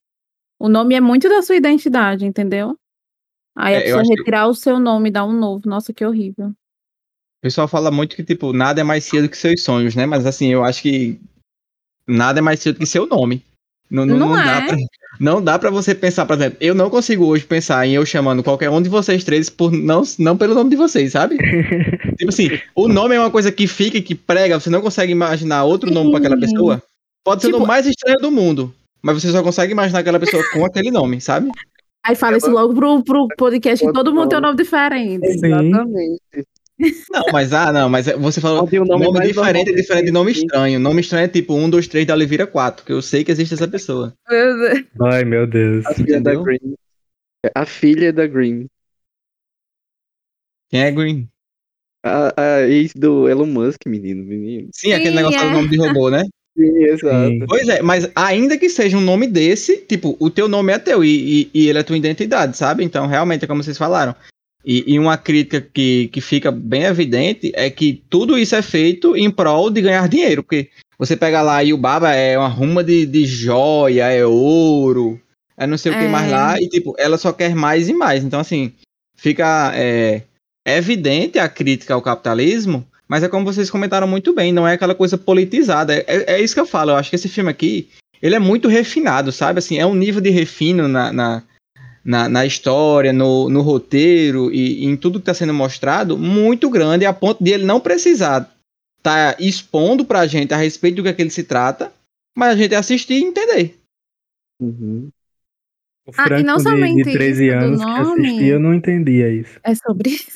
[0.59, 2.77] O nome é muito da sua identidade, entendeu?
[3.55, 5.67] Aí É, a pessoa acho que- retirar o seu nome e dar um novo.
[5.67, 6.49] Nossa, que horrível.
[6.49, 10.05] O pessoal fala muito que, tipo, nada é mais cedo que seus sonhos, né?
[10.05, 11.19] Mas assim, eu acho que
[12.07, 13.43] nada é mais cedo que seu nome.
[13.89, 14.65] Não, não, Não não dá é.
[14.67, 14.77] pra,
[15.19, 18.43] não dá pra você pensar, por exemplo, eu não consigo hoje pensar em eu chamando
[18.43, 21.37] qualquer um de vocês três por não, não pelo nome de vocês, sabe?
[22.17, 25.11] tipo assim, o nome é uma coisa que fica e que prega, você não consegue
[25.11, 26.83] imaginar outro nome pra aquela pessoa.
[27.23, 30.19] Pode ser o Tipo- nome mais estranho do mundo, mas você só consegue imaginar aquela
[30.19, 31.49] pessoa com aquele nome, sabe?
[32.05, 35.25] Aí fala isso logo pro, pro podcast que todo mundo tem um nome diferente.
[35.31, 35.45] Sim.
[35.45, 36.21] Exatamente.
[37.09, 40.11] Não, mas ah, não, mas você falou um nome, nome diferente é normal diferente de
[40.11, 40.79] nome que- estranho.
[40.79, 43.55] Nome estranho é tipo 1, 2, 3 da Oliveira 4, que eu sei que existe
[43.55, 44.13] essa pessoa.
[45.01, 45.85] Ai, meu Deus.
[45.85, 46.43] A filha da Entendeu?
[46.43, 46.75] Green.
[47.55, 48.67] A filha da Green.
[50.69, 51.27] Quem é Green?
[52.03, 54.69] A, a ex do Elon Musk, menino, menino.
[54.71, 55.43] Sim, aquele Sim, negócio é.
[55.47, 56.23] do nome de robô, né?
[56.57, 57.29] Sim, exato.
[57.29, 57.45] Sim.
[57.47, 61.03] Pois é, mas ainda que seja um nome desse, tipo, o teu nome é teu
[61.03, 62.83] e, e, e ele é tua identidade, sabe?
[62.83, 64.15] Então, realmente, é como vocês falaram.
[64.69, 69.15] E, e uma crítica que, que fica bem evidente é que tudo isso é feito
[69.15, 72.83] em prol de ganhar dinheiro, porque você pega lá e o Baba é uma ruma
[72.83, 75.17] de, de joia, é ouro,
[75.55, 76.09] é não sei o que É.
[76.09, 78.25] mais lá, e tipo, ela só quer mais e mais.
[78.25, 78.73] Então, assim,
[79.15, 80.23] fica é,
[80.65, 84.93] evidente a crítica ao capitalismo, mas é como vocês comentaram muito bem, não é aquela
[84.93, 85.95] coisa politizada.
[85.95, 87.87] É, é- é isso que eu falo, eu acho que esse filme aqui,
[88.21, 89.59] ele é muito refinado, sabe?
[89.59, 91.43] Assim, é um nível de refino na, na,
[92.07, 96.69] na, na história, no, no roteiro e, e em tudo que está sendo mostrado, muito
[96.69, 98.49] grande, a ponto de ele não precisar
[98.97, 101.91] estar expondo pra gente a respeito do que, é que ele se trata,
[102.33, 103.77] mas a gente assistir e entender.
[104.61, 105.09] Uhum.
[106.07, 108.21] O Ah, e Franco não de, somente de 13 isso do anos que nome.
[108.27, 109.59] assistia, eu não entendia isso.
[109.61, 110.31] É sobre isso.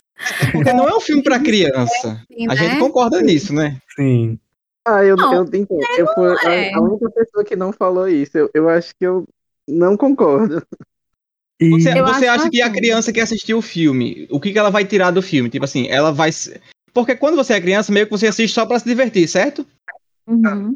[0.51, 2.21] Porque não é um filme pra criança.
[2.27, 2.55] Sim, A né?
[2.57, 3.79] gente concorda nisso, né?
[3.95, 4.37] Sim.
[4.85, 6.73] Ah, eu, Não, eu, então, eu fui a- é.
[6.73, 8.37] a, única pessoa que não falou isso.
[8.37, 9.25] Eu, eu acho que eu
[9.69, 10.61] não concordo.
[11.61, 12.75] E Você, você acha que a assim.
[12.75, 15.49] criança que assistiu o filme, o que, que ela vai tirar do filme?
[15.49, 16.31] Tipo assim, ela vai.
[16.31, 16.59] se-
[16.91, 19.65] Porque quando você é criança, meio que você assiste só pra se divertir, certo?
[20.27, 20.75] Uhum.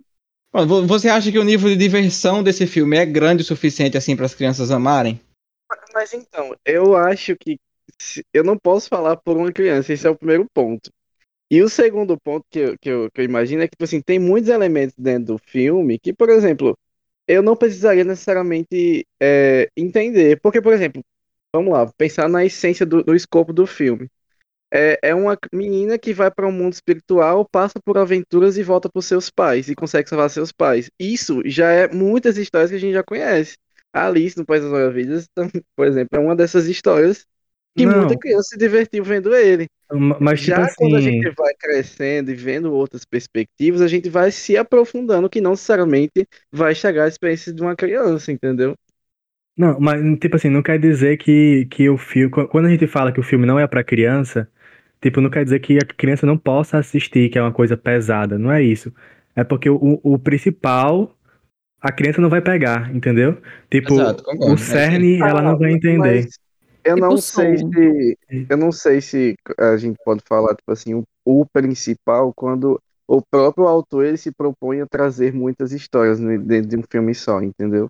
[0.88, 4.26] Você acha que o nível de diversão desse filme é grande o suficiente assim para
[4.26, 5.20] as crianças amarem?
[5.94, 7.58] Mas então, eu acho que
[8.00, 10.90] se- eu não posso falar por uma criança, esse é o primeiro ponto.
[11.52, 14.02] E o segundo ponto que eu, que eu, que eu imagino é que, tipo assim,
[14.02, 16.78] tem muitos elementos dentro do filme que, por exemplo,
[17.28, 20.40] eu não precisaria necessariamente é, entender.
[20.42, 21.04] Porque, por exemplo,
[21.54, 24.10] vamos lá, pensar na essência do, do escopo do filme.
[24.74, 28.90] É, é uma menina que vai para um mundo espiritual, passa por aventuras e volta
[28.90, 30.90] para os seus pais e consegue salvar seus pais.
[31.00, 33.58] Isso já é muitas histórias que a gente já conhece.
[33.94, 35.30] A Alice no País das Maravilhas,
[35.76, 37.26] por exemplo, é uma dessas histórias
[37.78, 38.00] que Não.
[38.00, 39.68] muita criança se divertiu vendo ele.
[39.92, 43.88] Ma- Mas, tipo Já quando a assim, gente vai crescendo e vendo outras perspectivas, a
[43.88, 48.76] gente vai se aprofundando, que não necessariamente vai chegar à experiência de uma criança, entendeu?
[49.58, 52.30] Não, mas tipo assim, não quer dizer que, que o filme.
[52.50, 54.50] Quando a gente fala que o filme não é pra criança,
[55.02, 58.38] tipo, não quer dizer que a criança não possa assistir, que é uma coisa pesada.
[58.38, 58.94] Não é isso.
[59.36, 61.18] É porque o, o principal
[61.82, 63.42] a criança não vai pegar, entendeu?
[63.72, 64.54] Tipo, Exato, concordo.
[64.54, 66.30] o cerne ela não vai entender.
[66.30, 66.40] Mas
[66.86, 67.60] eu Tipo não sei som.
[67.60, 68.20] se.
[68.50, 73.22] Eu não sei se a gente pode falar, tipo assim, o, o principal, quando o
[73.22, 77.90] próprio autor ele se propõe a trazer muitas histórias dentro de um filme só, entendeu?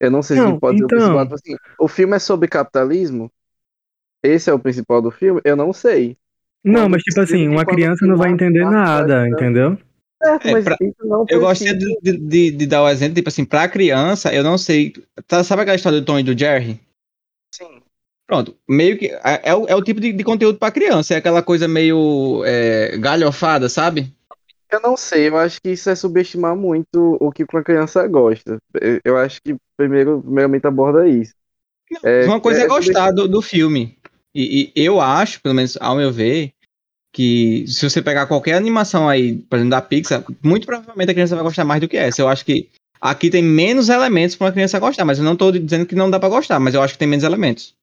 [0.00, 0.92] Eu não sei se a Não, gente pode dizer o então.
[0.92, 3.30] principal, tipo assim, o filme é sobre capitalismo?
[4.22, 5.40] Esse é o principal do filme?
[5.44, 6.16] Eu não sei.
[6.64, 9.76] Não, Quando mas tipo assim, uma criança não vai entender nada, entendeu?
[10.22, 13.28] Certo, É, mas pra- isso não Eu gostaria de, de- de dar o exemplo, tipo
[13.28, 14.92] assim, pra criança, eu não sei.
[15.26, 16.80] Tá, sabe aquela história do Tom e do Jerry?
[18.32, 19.08] Pronto, meio que.
[19.08, 22.42] É, é o, é o tipo de, de conteúdo pra criança, é aquela coisa meio
[22.46, 24.10] é, galhofada, sabe?
[24.70, 28.56] Eu não sei, eu acho que isso é subestimar muito o que uma criança gosta.
[29.04, 31.34] Eu- acho que primeiro, primeiramente aborda isso.
[32.02, 33.98] É, Uma coisa é, é gostar do, do filme.
[34.34, 36.54] E, e eu acho, pelo menos ao meu ver,
[37.12, 41.34] que se você pegar qualquer animação aí, por exemplo, da Pixar, muito provavelmente a criança
[41.34, 42.22] vai gostar mais do que essa.
[42.22, 45.52] Eu acho que aqui tem menos elementos pra uma criança gostar, mas eu não tô
[45.52, 47.74] dizendo que não dá pra gostar, mas eu acho que tem menos elementos.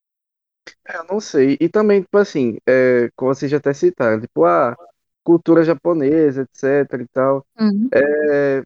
[0.87, 1.57] É, Eu não sei.
[1.59, 4.75] E também, tipo assim, é, como vocês já até citaram, tipo, a
[5.23, 7.45] cultura japonesa, etc e tal.
[7.59, 7.89] Uhum.
[7.93, 8.63] É,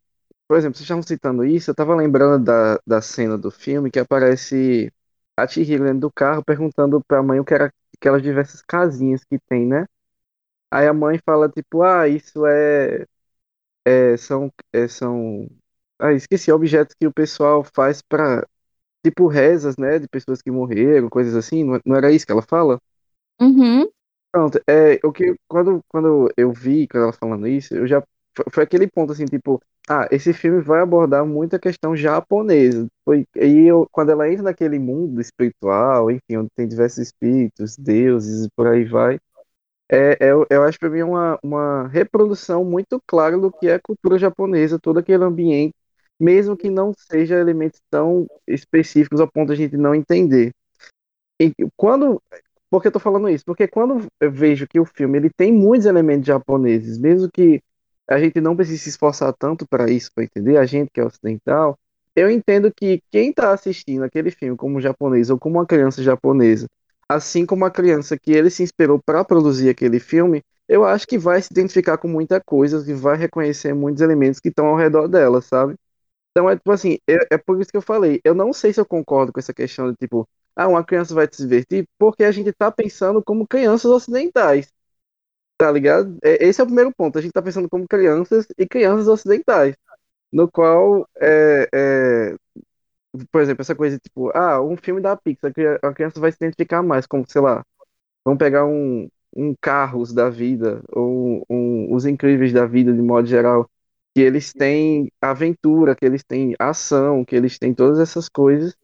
[0.47, 3.99] por exemplo, vocês estavam citando isso, eu tava lembrando da, da cena do filme que
[3.99, 4.91] aparece
[5.37, 9.39] a Chihiro dentro do carro perguntando pra mãe o que era aquelas diversas casinhas que
[9.49, 9.85] tem, né?
[10.71, 13.05] Aí a mãe fala, tipo, ah, isso é,
[13.85, 15.47] é são, é, são,
[15.99, 18.47] ah, esqueci, objetos que o pessoal faz pra,
[19.03, 22.41] tipo, rezas, né, de pessoas que morreram, coisas assim, não, não era isso que ela
[22.41, 22.79] fala?
[23.41, 23.87] Uhum.
[24.31, 28.03] Pronto, é, o que, quando, quando eu vi, quando ela falando isso, eu já,
[28.51, 32.87] foi, aquele ponto assim, tipo, ah, esse filme vai abordar muita questão japonesa.
[33.05, 38.45] Foi, e eu, quando ela entra naquele mundo espiritual, enfim, onde tem diversos espíritos, deuses
[38.45, 39.19] e por aí vai,
[39.91, 43.79] é, é, eu, acho pra mim uma, uma reprodução muito clara do que é a
[43.79, 45.75] cultura japonesa, todo aquele ambiente,
[46.23, 50.53] mesmo que não seja elementos tão específicos ao ponto de a gente não entender.
[51.39, 52.21] E quando
[52.69, 53.45] por que eu tô falando isso?
[53.45, 57.61] Porque quando eu vejo que o filme ele tem muitos elementos japoneses, mesmo que
[58.09, 61.05] a gente não precise se esforçar tanto para isso, para entender, a gente que é
[61.05, 61.77] ocidental,
[62.15, 66.67] eu entendo que quem está assistindo aquele filme como japonês ou como uma criança japonesa,
[67.07, 71.17] assim como a criança que ele se inspirou para produzir aquele filme, eu acho que
[71.19, 75.07] vai se identificar com muita coisa e vai reconhecer muitos elementos que estão ao redor
[75.07, 75.75] dela, sabe?
[76.33, 78.79] Então é tipo assim, é, é por isso que eu falei, eu não sei se
[78.81, 82.31] eu concordo com essa questão de tipo, ah, uma criança vai se divertir, porque a
[82.31, 84.71] gente tá pensando como crianças ocidentais,
[85.57, 86.17] tá ligado?
[86.23, 89.75] É, esse é o primeiro ponto, a gente tá pensando como crianças e crianças ocidentais,
[90.33, 92.35] no qual, é, é,
[93.31, 95.51] por exemplo, essa coisa tipo, ah, um filme da Pixar,
[95.83, 97.63] a criança vai se identificar mais, como, sei lá,
[98.25, 103.27] vamos pegar um, um Carros da vida, ou um, Os Incríveis da vida, de modo
[103.27, 103.69] geral,
[104.15, 108.75] que eles têm aventura, que eles têm ação, que eles têm todas essas coisas,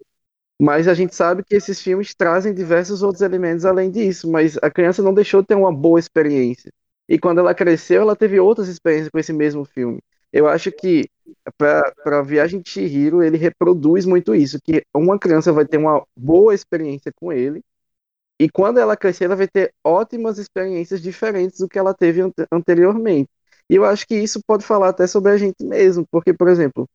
[0.62, 4.70] mas a gente sabe que esses filmes trazem diversos outros elementos além disso, mas a
[4.70, 6.72] criança não deixou de ter uma boa experiência.
[7.08, 10.00] E quando ela cresceu, ela teve outras experiências com esse mesmo filme.
[10.34, 11.10] Eu acho que
[11.58, 16.54] para Viagem de Chihiro, ele reproduz muito isso, que uma criança vai ter uma boa
[16.54, 17.62] experiência com ele,
[18.40, 22.46] e quando ela crescer, ela vai ter ótimas experiências diferentes do que ela teve ante-
[22.52, 23.30] anteriormente.
[23.70, 26.88] E eu acho que isso pode falar até sobre a gente mesmo, porque, por exemplo,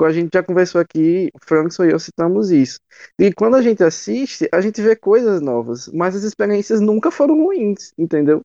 [0.00, 2.80] a gente já conversou aqui, o Frankson e eu citamos isso.
[3.18, 7.36] E quando a gente assiste, a gente vê coisas novas, mas as experiências nunca foram
[7.36, 8.42] ruins, entendeu?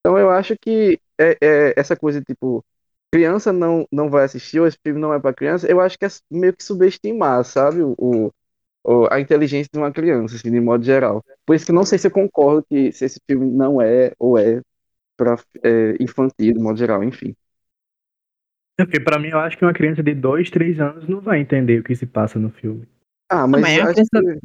[0.00, 2.64] Então eu acho que é, é essa coisa, tipo,
[3.12, 6.04] criança não, não vai assistir, ou esse filme não é para criança, eu acho que
[6.04, 8.30] é meio que subestimar, sabe, o-
[8.84, 11.24] o- a inteligência de uma criança, assim, de modo geral.
[11.46, 14.12] Por isso que eu não sei se eu concordo que se esse filme não é
[14.18, 14.62] ou é
[15.16, 15.36] para
[16.00, 17.34] infantil, de modo geral, enfim.
[18.78, 21.40] É porque pra mim eu acho que uma criança de 2, 3 anos não vai
[21.40, 22.86] entender o que se passa no filme.
[23.30, 24.40] Ah, mas Mas eu a acho criança- que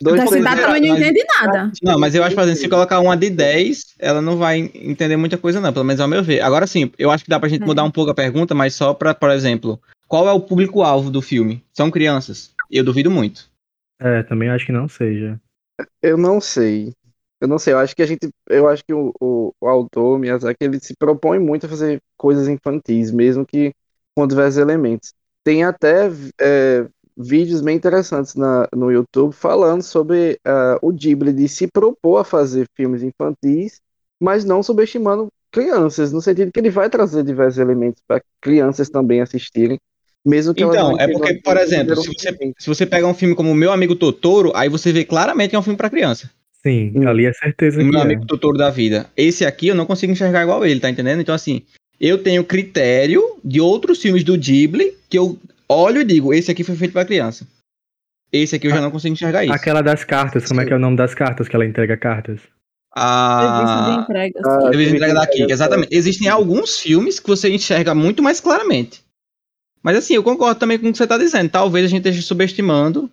[0.00, 1.72] dois, Dessa três também não entende nada.
[1.82, 5.16] Não, mas eu acho, por exemplo, se colocar uma de 10, ela não vai entender
[5.16, 6.40] muita coisa, não, pelo menos ao meu ver.
[6.40, 7.66] Agora sim, eu acho que dá pra gente É.
[7.66, 11.20] mudar um pouco a pergunta, mas só pra, por exemplo, qual é o público-alvo do
[11.20, 11.62] filme?
[11.72, 12.54] São crianças?
[12.70, 13.50] Eu duvido muito.
[14.00, 15.40] É, também acho que não seja.
[16.02, 16.92] Eu não sei.
[17.44, 20.18] Eu não sei, eu acho que a gente, eu acho que o, o, o autor,
[20.18, 23.74] Miyazaki, ele se propõe muito a fazer coisas infantis, mesmo que
[24.16, 25.12] com diversos elementos.
[25.44, 31.46] Tem até é, vídeos bem interessantes na, no YouTube falando sobre ah, o Ghibli de
[31.46, 33.78] se propor a fazer filmes infantis,
[34.18, 39.20] mas não subestimando crianças, no sentido que ele vai trazer diversos elementos para crianças também
[39.20, 39.78] assistirem,
[40.24, 43.34] mesmo que Então, não é porque, por exemplo, se você, se você pega um filme
[43.34, 46.30] como Meu Amigo Totoro, aí você vê claramente que é um filme pra criança.
[46.66, 47.06] Sim, Hum.
[47.08, 48.02] ali é certeza que Meu é.
[48.02, 49.06] Amigo Totoro da vida.
[49.16, 51.20] Esse aqui eu não consigo enxergar igual ele, tá entendendo?
[51.20, 51.62] Então, assim,
[52.00, 56.64] eu tenho critério de outros filmes do Ghibli que eu olho e digo, esse aqui
[56.64, 57.46] foi feito pra criança.
[58.32, 59.52] Esse aqui eu já não consigo enxergar isso.
[59.52, 62.40] Aquela das cartas, como é que é o nome das cartas que ela entrega cartas?
[62.96, 64.40] Serviço de A entrega.
[64.44, 65.88] Ah, serviço de entrega da Kika, exatamente.
[65.94, 69.02] Existem alguns filmes que você enxerga muito mais claramente.
[69.82, 71.50] Mas assim, eu concordo também com o que você está dizendo.
[71.50, 73.10] Talvez a gente esteja subestimando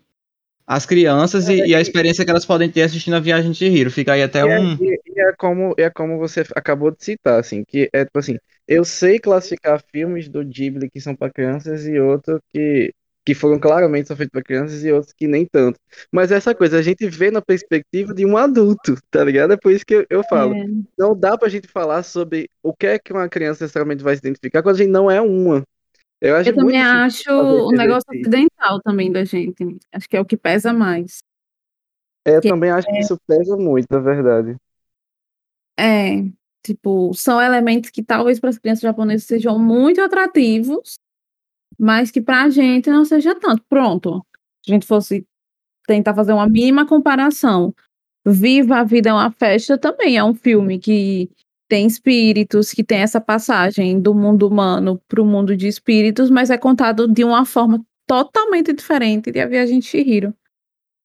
[0.65, 3.91] as crianças e, e a experiência que elas podem ter assistindo a Viagem de Hiro.
[3.91, 4.77] Fica aí até E é, um.
[4.79, 8.37] e- e é como, é como você acabou de citar, assim, que é tipo assim,
[8.67, 12.91] eu sei classificar filmes do Ghibli que são para crianças e outros que,
[13.25, 15.79] que foram claramente são feitos para crianças e outros que nem tanto.
[16.11, 19.53] Mas essa coisa, a gente vê na perspectiva de um adulto, tá ligado?
[19.53, 20.55] É por isso que eu, eu falo.
[20.55, 20.65] É.
[20.97, 24.19] Não dá pra gente falar sobre o que é que uma criança necessariamente vai se
[24.19, 25.63] identificar quando a gente não é uma.
[26.21, 28.29] Eu acho Eu também acho o negócio exercício.
[28.29, 29.77] ocidental também da gente.
[29.91, 31.17] Acho que é o que pesa mais.
[32.25, 34.55] É, eu que também acho que isso pesa muito, na verdade.
[35.79, 36.23] É,
[36.63, 40.99] tipo, são elementos que talvez para as crianças japonesas sejam muito atrativos,
[41.79, 43.63] mas que para a gente não seja tanto.
[43.67, 44.23] Pronto.
[44.63, 45.25] Se a gente fosse
[45.87, 47.73] tentar fazer uma mínima comparação.
[48.25, 51.31] Viva a Vida é uma Festa também é um filme que
[51.71, 56.49] tem espíritos, que tem essa passagem do mundo humano para o mundo de espíritos, mas
[56.49, 60.33] é contado de uma forma totalmente diferente de A Viagem de Chihiro.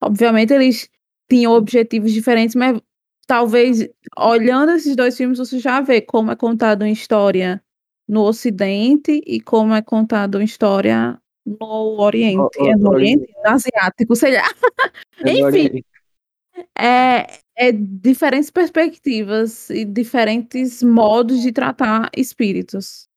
[0.02, 0.90] Obviamente eles
[1.30, 2.80] tinham objetivos diferentes, mas
[3.28, 7.62] talvez olhando esses dois filmes você já vê como é contado uma história
[8.08, 12.58] no Ocidente e como é contado uma história no Oriente.
[12.58, 13.32] O- o- é no Oriente?
[13.44, 14.48] No Asiático, sei lá.
[15.20, 15.44] É Enfim.
[15.44, 15.86] Oriente.
[16.76, 23.08] É, é diferentes perspectivas e diferentes modos de tratar espíritos.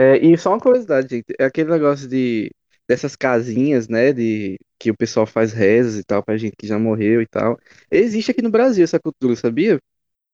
[0.00, 2.50] É, e só uma curiosidade, gente, é aquele negócio de
[2.86, 6.78] dessas casinhas, né, de que o pessoal faz rezas e tal pra gente que já
[6.78, 7.58] morreu e tal.
[7.90, 9.78] Existe aqui no Brasil essa cultura, sabia?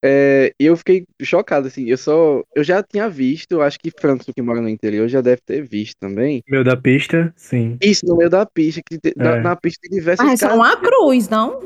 [0.04, 4.26] É, e eu fiquei chocado, assim, eu só, eu já tinha visto, acho que Franco
[4.34, 6.42] que mora no interior já deve ter visto também.
[6.46, 7.78] Meu da pista, sim.
[7.80, 9.42] Isso no meio da pista, que te- na, É.
[9.42, 11.62] na pista tem diversas Ah, é só uma cruz, não?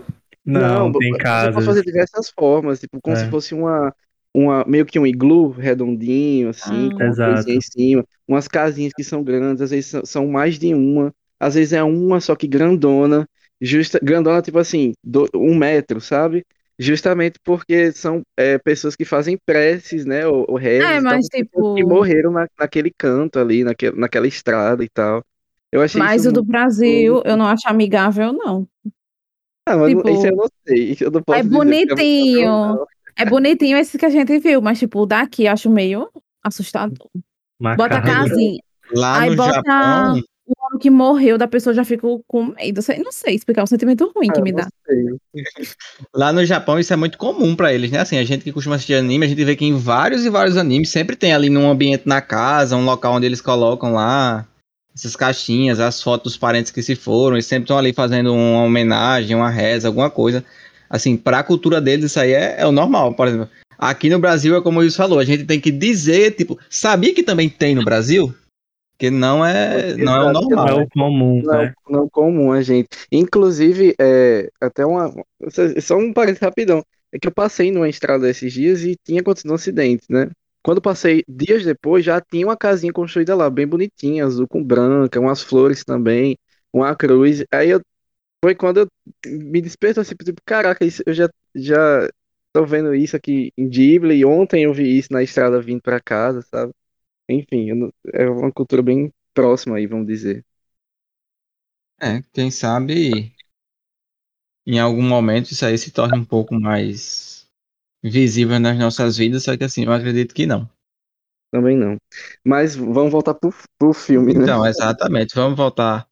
[0.50, 1.54] Não, tem você casas.
[1.54, 3.20] pode fazer de diversas formas, tipo, como É.
[3.24, 3.94] se fosse uma,
[4.34, 6.90] uma, meio que um iglu redondinho, assim, Ah.
[6.94, 7.34] com uma Exato.
[7.34, 11.54] coisinha em cima, umas casinhas que são grandes, às vezes são, mais de uma, às
[11.54, 13.26] vezes é uma só que grandona,
[13.61, 16.44] justa, grandona, tipo assim, do- um metro, sabe?
[16.78, 21.12] Justamente porque são é, pessoas que fazem preces, né, ou, ou rezas, É, e tal,
[21.12, 25.24] mas, por pessoas que tipo- morreram na, naquele canto ali, naquele, naquela estrada e tal.
[25.72, 28.66] Eu achei Mas o do muito- Brasil eu não acho amigável, não.
[29.72, 32.46] Ah, mas tipo, isso eu não sei, eu não posso é eu não- bonitinho.
[32.46, 36.09] não- É bonitinho esse que a gente viu, mas tipo, o daqui eu acho meio
[36.42, 37.09] assustador.
[37.61, 38.61] Bota a casinha.
[38.92, 40.12] Lá Aí no bota Japão,
[40.46, 42.81] o homem que morreu da pessoa já ficou com medo.
[43.04, 44.68] Não sei explicar, é um sentimento ruim que Ah, me não dá.
[44.87, 45.44] sei.
[46.14, 47.98] lá no Japão isso é muito comum pra eles, né?
[47.98, 50.57] Assim, a gente que costuma assistir anime, a gente vê que em vários e vários
[50.57, 54.46] animes sempre tem ali num ambiente na casa, um local onde eles colocam lá
[54.98, 58.64] essas caixinhas, as fotos dos parentes que se foram, e sempre estão ali fazendo uma
[58.64, 60.44] homenagem, uma reza, alguma coisa.
[60.90, 63.48] Assim, pra cultura deles isso aí é, é o normal, por exemplo.
[63.78, 67.14] Aqui no Brasil é como o Wilson falou, a gente tem que dizer, tipo, sabia
[67.14, 68.34] que também tem no Brasil?
[68.98, 70.68] Que não é, não é o Exato, Não normal.
[70.68, 71.74] é o comum, Não, né?
[71.88, 72.88] não comum a gente.
[73.12, 75.14] Inclusive, é, até uma.
[75.80, 76.82] Só um parênteses rapidão.
[77.12, 80.28] É que eu passei numa estrada esses dias e tinha acontecido um acidente, né?
[80.68, 85.18] Quando passei dias depois, já tinha uma casinha construída lá, bem bonitinha, azul com branca,
[85.20, 86.38] umas flores também,
[86.72, 87.42] uma cruz.
[87.50, 87.81] Aí eu,
[88.44, 88.88] foi quando eu
[89.26, 92.09] me despertou assim, tipo, caraca, isso, eu já, já
[92.52, 96.00] tô vendo isso aqui em Ghibli, e ontem eu vi isso na estrada vindo pra
[96.00, 96.72] casa, sabe?
[97.28, 100.44] Enfim, não- é uma cultura bem próxima aí, vamos dizer.
[102.00, 103.33] É, quem sabe
[104.66, 107.38] em algum momento isso aí se torna um pouco mais
[108.02, 110.68] visível nas nossas vidas, só que assim, eu acredito que não.
[111.50, 111.96] Também não.
[112.44, 114.42] Mas vamos voltar pro, pro filme, né?
[114.42, 115.34] Então, exatamente.
[115.34, 116.07] Vamos voltar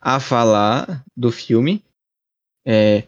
[0.00, 1.84] a falar do filme.
[2.66, 3.04] É,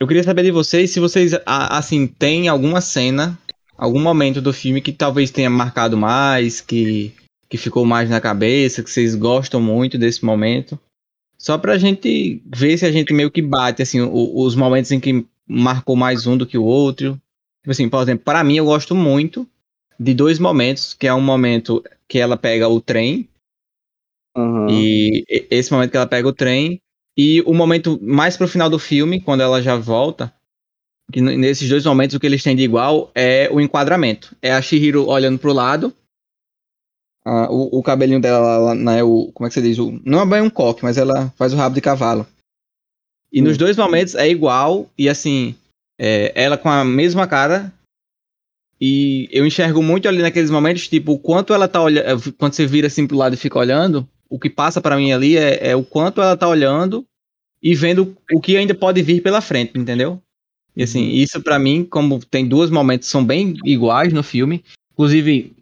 [0.00, 3.38] eu queria saber de vocês se vocês, assim, tem alguma cena,
[3.76, 7.14] algum momento do filme que talvez tenha marcado mais, que,
[7.48, 10.78] que ficou mais na cabeça, que vocês gostam muito desse momento.
[11.38, 15.26] Só pra gente ver se a gente meio que bate, assim, os momentos em que
[15.46, 17.20] marcou mais um do que o outro.
[17.64, 19.48] Tipo assim, por exemplo, para mim eu gosto muito
[19.98, 23.26] de dois momentos, que é um momento que ela pega o trem
[24.36, 24.66] Aham.
[24.70, 26.78] e esse momento que ela pega o trem
[27.16, 30.30] e o momento mais pro final do filme, quando ela já volta,
[31.10, 34.36] que nesses dois momentos o que eles têm de igual é o enquadramento.
[34.42, 35.90] É a Shihiro olhando pro lado,
[37.24, 39.78] ah, o, o cabelinho dela né, o, como é que você diz?
[39.78, 42.26] O, não é bem um coque, mas ela faz o rabo de cavalo.
[43.32, 43.60] E nos Hum.
[43.60, 45.56] dois momentos é igual e assim,
[45.98, 47.72] é, ela com a mesma cara
[48.80, 52.32] e eu enxergo muito ali naqueles momentos, tipo, o quanto ela tá olhando.
[52.34, 55.36] Quando você vira assim pro lado e fica olhando, o que passa pra mim ali
[55.36, 57.06] é, é o quanto ela tá olhando
[57.62, 60.20] e vendo o que ainda pode vir pela frente, entendeu?
[60.76, 61.14] E assim, uhum.
[61.14, 65.54] isso para mim, como tem dois momentos são bem iguais no filme, inclusive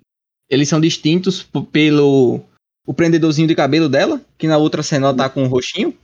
[0.49, 2.41] eles são distintos pelo
[2.87, 5.97] o prendedorzinho de cabelo dela, que na outra cena ela tá com um roxinho.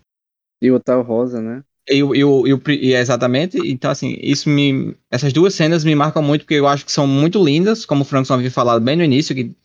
[0.61, 1.65] E o tal rosa, né?
[1.91, 3.57] Eu, eu, eu, exatamente.
[3.65, 4.95] Então, assim, isso me.
[5.11, 8.05] Essas duas cenas me marcam muito, porque eu acho que são muito lindas, como o
[8.05, 9.57] Frankson havia falado bem no início, que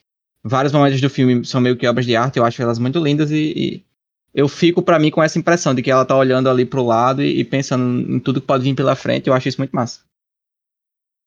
[0.43, 3.31] vários momentos do filme são meio que obras de arte, eu acho elas muito lindas
[3.31, 3.85] e, e
[4.33, 7.21] eu fico para mim com essa impressão de que ela tá olhando ali pro lado
[7.21, 10.01] e, e, pensando em tudo que pode vir pela frente, eu acho isso muito massa.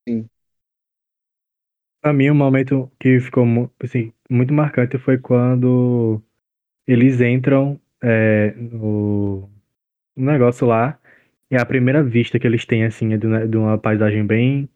[0.08, 0.28] Sim.
[2.00, 3.44] Pra mim, um momento que ficou
[3.82, 6.22] assim, muito marcante foi quando
[6.86, 9.50] eles entram é, no
[10.16, 10.98] um negócio lá.
[11.50, 14.68] E a primeira vista que eles têm, assim, é de, uma paisagem bem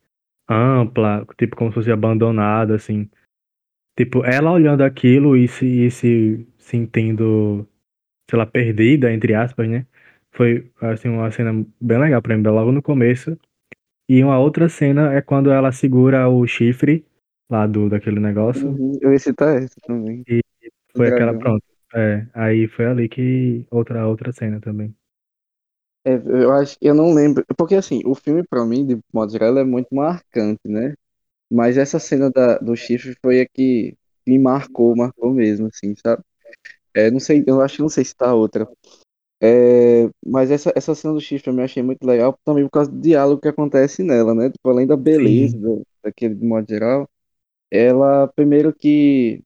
[0.49, 3.09] ampla, tipo como se fosse abandonada, assim.
[3.97, 7.67] Tipo, ela olhando aquilo e se, e se sentindo,
[8.31, 9.87] sei lá, perdida, entre aspas, né?
[10.33, 13.37] Foi, assim, uma cena bem legal pra mim, logo no começo.
[14.09, 17.05] E uma outra cena é quando ela segura o chifre
[17.51, 18.69] lá do, daquele negócio.
[18.69, 20.23] Uhum, eu ia citar essa também.
[20.29, 20.41] E
[20.97, 21.65] foi aquela, pronto.
[21.95, 24.95] É, aí foi ali que outra, outra cena também.
[26.05, 27.45] É, eu acho eu não lembro.
[27.57, 30.95] Porque assim, o filme, pra mim, de modo geral, é muito marcante, né?
[31.51, 33.97] Mas essa cena da, do chifre foi a que
[34.27, 36.23] me marcou, marcou mesmo, assim, sabe?
[36.95, 38.69] É, não sei, eu acho que não sei se tá outra.
[39.43, 42.91] É, mas essa, essa cena do chifre eu me achei muito legal também por causa
[42.91, 44.51] do diálogo que acontece nela, né?
[44.51, 45.59] Tipo, além da beleza
[46.03, 47.09] daquele de modo geral,
[47.71, 49.43] ela primeiro que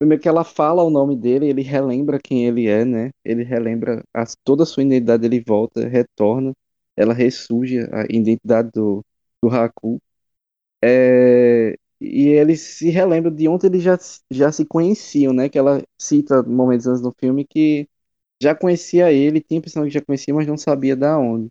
[0.00, 3.10] Primeiro que ela fala o nome dele, ele relembra quem ele é, né?
[3.24, 6.54] Ele relembra as, toda a sua identidade, ele volta, retorna,
[6.96, 9.04] ela ressurge a identidade do,
[9.42, 10.00] do Haku.
[10.84, 13.98] É, e ele se relembra de onde eles já,
[14.30, 15.48] já se conheciam, né?
[15.48, 17.88] Que ela cita momentos antes do filme que
[18.42, 21.48] já conhecia ele, tinha a impressão que já conhecia, mas não sabia da onde.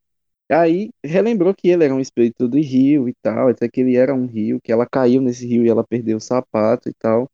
[0.52, 4.14] Aí relembrou que ele era um espírito do rio e tal, até que ele era
[4.16, 7.30] um rio, que ela caiu nesse rio e ela perdeu o sapato e tal.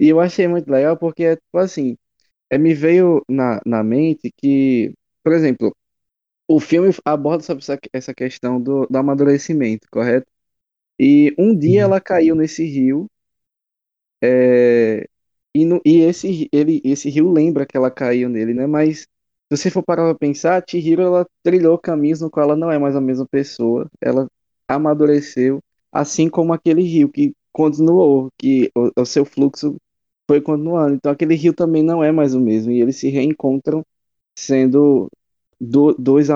[0.00, 1.96] E eu achei muito legal porque, tipo assim,
[2.50, 4.94] é, me veio na, na mente que,
[5.24, 5.76] por exemplo,
[6.48, 10.26] o filme aborda sobre essa, essa questão do, do amadurecimento, correto?
[11.00, 11.86] E um dia uhum.
[11.86, 13.08] ela caiu nesse rio,
[14.22, 15.06] é,
[15.54, 18.66] e, no, e esse, ele, esse rio lembra que ela caiu nele, né?
[18.66, 19.06] Mas se
[19.50, 22.78] você for parar pra pensar, a Chihiro ela trilhou caminhos no qual ela não é
[22.78, 24.28] mais a mesma pessoa, ela
[24.68, 25.60] amadureceu,
[25.92, 29.76] assim como aquele rio que continuou, que o, o seu fluxo
[30.30, 30.94] foi continuando.
[30.94, 32.70] Então aquele rio também não é mais o mesmo.
[32.70, 33.84] E eles se reencontram
[34.36, 35.10] sendo
[35.60, 36.28] do, dois,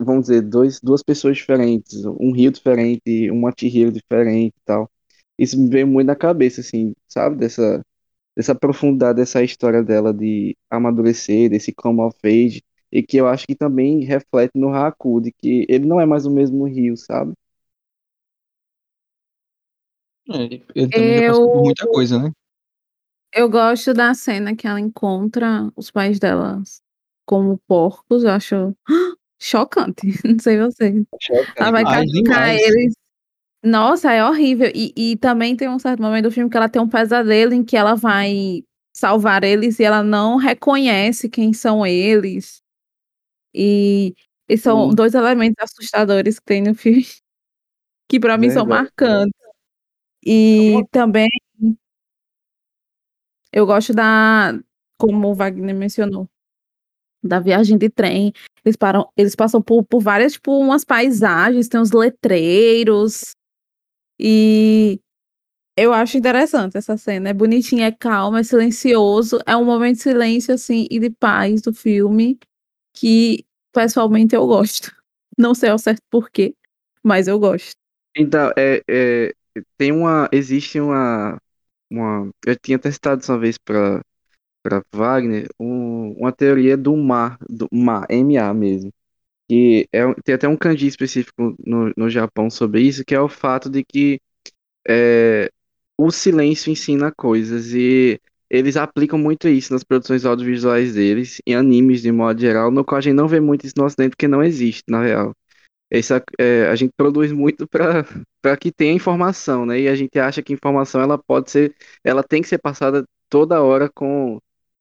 [0.00, 2.04] vamos dizer, dois, duas pessoas diferentes.
[2.04, 4.90] Um rio diferente, um Chihiro diferente e tal.
[5.38, 7.36] Isso me veio muito na cabeça, assim, sabe?
[7.36, 7.80] Dessa,
[8.36, 12.60] dessa profundidade dessa história dela de amadurecer, desse come of age.
[12.90, 16.26] E que eu acho que também reflete no Haku, de que ele não é mais
[16.26, 17.34] o mesmo rio, sabe?
[20.30, 20.42] É,
[20.74, 21.32] ele também eu...
[21.32, 22.32] passou por muita coisa, né?
[23.32, 26.62] Eu gosto da cena que ela encontra os pais dela
[27.26, 28.74] como porcos, eu acho
[29.40, 31.04] chocante, não sei você.
[31.56, 32.94] Ela vai cascar eles.
[33.62, 34.70] Nossa, é horrível.
[34.74, 37.64] E, e também tem um certo momento do filme que ela tem um pesadelo em
[37.64, 38.62] que ela vai
[38.94, 42.62] salvar eles e ela não reconhece quem são eles.
[43.54, 44.14] E,
[44.48, 47.06] e são dois elementos assustadores que tem no filme
[48.08, 49.34] que para mim são marcantes.
[50.24, 51.28] E também
[53.52, 54.58] eu gosto da,
[54.98, 56.28] como o Wagner mencionou,
[57.22, 58.32] da viagem de trem.
[58.64, 63.34] Eles, param, eles passam por, por várias, tipo, umas paisagens, tem uns letreiros.
[64.18, 65.00] E
[65.76, 67.30] eu acho interessante essa cena.
[67.30, 69.38] É bonitinha, é calma, é silencioso.
[69.46, 72.38] É um momento de silêncio, assim, e de paz do filme
[72.92, 74.92] que, pessoalmente, eu gosto.
[75.38, 76.54] Não sei ao certo porquê,
[77.02, 77.76] mas eu gosto.
[78.16, 79.32] Então, é, é,
[79.76, 80.28] tem uma.
[80.32, 81.40] Existe uma
[81.90, 82.30] uma.
[82.46, 84.02] Eu tinha até citado uma vez para
[84.62, 88.92] para Wagner um, uma teoria do mar, do mar, MA mesmo.
[89.48, 93.28] Que é, tem até um kanji específico no, no Japão sobre isso, que é o
[93.28, 94.20] fato de que
[94.88, 95.50] é,
[95.98, 98.20] o silêncio ensina coisas e
[98.50, 102.98] eles aplicam muito isso nas produções audiovisuais deles, em animes de modo geral, no qual
[102.98, 105.34] a gente não vê muito isso no ocidente porque não existe, na real.
[105.90, 109.80] Essa, é, a gente produz muito para que tenha informação, né?
[109.80, 111.74] E a gente acha que informação ela pode ser,
[112.04, 114.38] ela tem que ser passada toda hora com,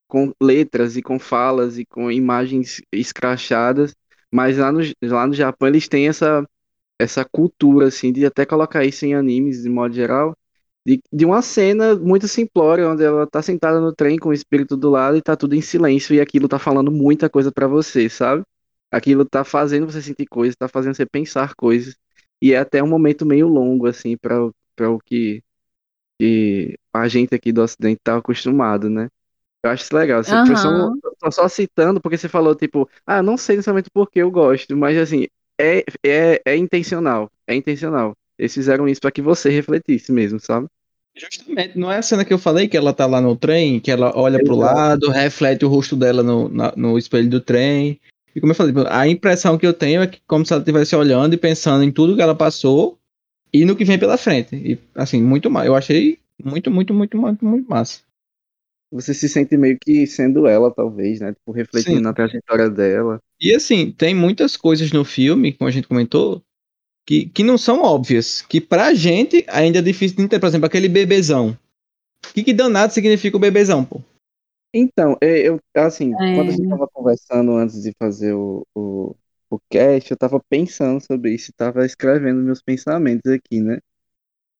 [0.07, 3.95] com letras e com falas e com imagens escrachadas,
[4.31, 6.45] mas lá no, lá no Japão eles têm essa,
[6.99, 10.35] essa cultura, assim, de até colocar isso em animes de modo geral,
[10.85, 14.77] de, de uma cena muito simplória, onde ela tá sentada no trem com o espírito
[14.77, 18.09] do lado e tá tudo em silêncio e aquilo tá falando muita coisa para você,
[18.09, 18.43] sabe?
[18.91, 21.95] Aquilo tá fazendo você sentir coisas, tá fazendo você pensar coisas.
[22.41, 25.41] E é até um momento meio longo, assim, para o que,
[26.19, 29.09] que a gente aqui do Ocidente tá acostumado, né?
[29.63, 30.23] Eu acho isso legal.
[30.23, 30.55] Você, Aham.
[30.55, 34.75] só, tô só citando porque você falou, tipo, ah, não sei necessariamente porque eu gosto,
[34.77, 35.27] mas assim,
[35.59, 37.31] é, é, é intencional.
[37.47, 38.15] É intencional.
[38.37, 40.67] Eles fizeram isso para que você refletisse mesmo, sabe?
[41.15, 43.89] Justamente, não é a cena que eu falei que ela tá lá no trem, que
[43.89, 44.75] ela olha pro Exato.
[44.75, 47.99] lado, reflete o rosto dela no, na- no espelho do trem.
[48.37, 50.95] E como eu falei, a impressão que eu tenho é que como se ela estivesse
[50.95, 52.95] olhando e pensando em tudo que ela passou
[53.51, 54.55] e no que vem pela frente.
[54.55, 55.65] E assim, muito mais.
[55.65, 58.01] Eu achei muito, muito, muito, muito, muito massa.
[58.91, 61.33] Você se sente meio que sendo ela, talvez, né?
[61.33, 62.03] Tipo, refletindo Sim.
[62.03, 63.19] na trajetória dela.
[63.41, 66.39] E assim, tem muitas coisas no filme, como a gente comentou,
[67.07, 68.43] que, que não são óbvias.
[68.43, 70.39] Que pra gente ainda é difícil de entender.
[70.39, 71.57] Por exemplo, aquele bebezão.
[72.23, 73.99] O que, que danado significa o bebezão, pô?
[74.79, 76.27] Então, é, eu, assim, É.
[76.31, 79.15] quando a gente tava conversando antes de fazer o, o,
[79.49, 83.79] o cast, eu tava pensando sobre isso, tava escrevendo meus pensamentos aqui, né?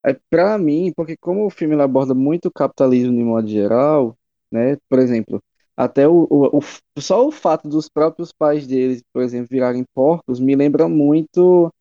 [0.05, 4.18] É, pra mim, porque como o filme aborda muito o capitalismo de modo geral,
[4.51, 4.78] né?
[4.89, 5.41] Por exemplo,
[5.76, 10.39] até o, o, o- só o fato dos próprios pais deles, por exemplo, virarem porcos,
[10.39, 11.72] me lembra muito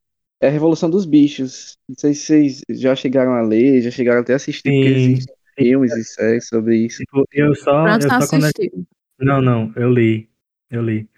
[0.43, 1.77] a Revolução dos Bichos.
[1.89, 5.27] Não sei se vocês já chegaram a ler, já chegaram até a assistir, porque Sim.
[5.57, 6.99] Filmes e séries sobre isso.
[6.99, 8.71] Tipo, eu só, eu não só conectei.
[9.19, 10.29] Não, não, eu li.
[10.71, 11.09] Eu li.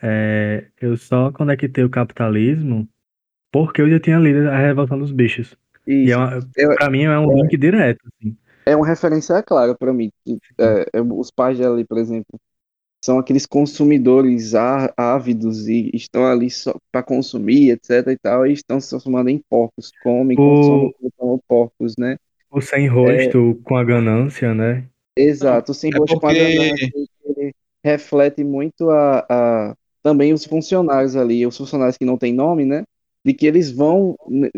[0.00, 2.88] É, eu só conectei o capitalismo
[3.52, 5.56] porque eu já tinha lido A Revolução dos Bichos.
[5.86, 6.14] E Isso.
[6.14, 8.36] é uma, Eu- pra mim é um link direto, assim.
[8.66, 10.10] é uma referência clara para mim.
[10.24, 12.38] que, é, é, os pais dela ali, por exemplo,
[13.04, 18.52] são aqueles consumidores á- ávidos e estão ali só para consumir, etc e tal, e
[18.52, 22.18] estão se transformando em porcos, comem, O- consomem como porcos, né?
[22.50, 24.86] O sem rosto com a ganância, né?
[25.16, 26.90] Exato, sem é rosto com a porque- ganância,
[27.24, 32.64] ele reflete muito a, a- também os funcionários ali, os funcionários que não têm nome,
[32.64, 32.84] né?
[33.24, 34.16] De que eles vão.
[34.28, 34.48] né,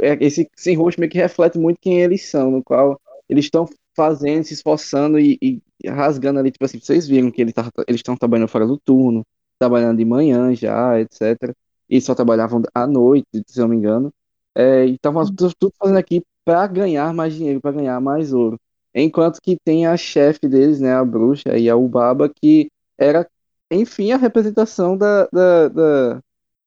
[0.00, 3.66] é, Esse sem rosto meio que reflete muito quem eles são, no qual eles estão
[3.96, 8.00] fazendo, se esforçando e, e rasgando ali, tipo assim, vocês viram que ele tá- eles
[8.00, 9.24] estão trabalhando fora do turno,
[9.58, 11.54] trabalhando de manhã já, etc.
[11.88, 14.12] E só trabalhavam à noite, se eu não me engano.
[14.54, 18.58] É, e estavam tudo, tudo fazendo aqui para ganhar mais dinheiro, para ganhar mais ouro.
[18.94, 23.28] Enquanto que tem a chefe deles, né, a bruxa e a Ubaba, que era,
[23.70, 26.20] enfim, a representação da, da, da-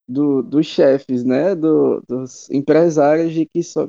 [0.07, 3.87] do, dos chefes, né, do, dos empresários de que só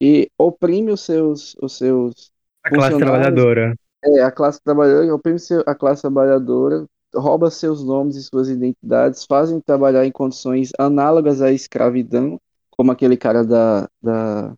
[0.00, 2.32] e oprime os seus, os seus
[2.64, 3.74] A classe trabalhadora.
[4.04, 9.60] é, a classe trabalhadora, oprime a classe trabalhadora, rouba seus nomes e suas identidades, fazem
[9.60, 12.40] trabalhar em condições análogas à escravidão,
[12.70, 14.54] como aquele cara da, da,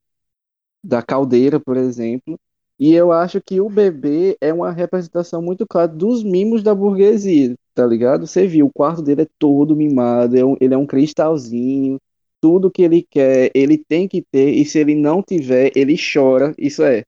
[0.82, 2.38] da caldeira, por exemplo.
[2.78, 7.54] E eu acho que o bebê é uma representação muito clara dos mimos da burguesia,
[7.74, 8.26] tá ligado?
[8.26, 11.98] Você viu, o quarto dele é todo mimado, é ele é um cristalzinho,
[12.40, 16.52] tudo que ele quer, ele tem que ter, e se ele não tiver, ele chora.
[16.58, 17.04] Isso é,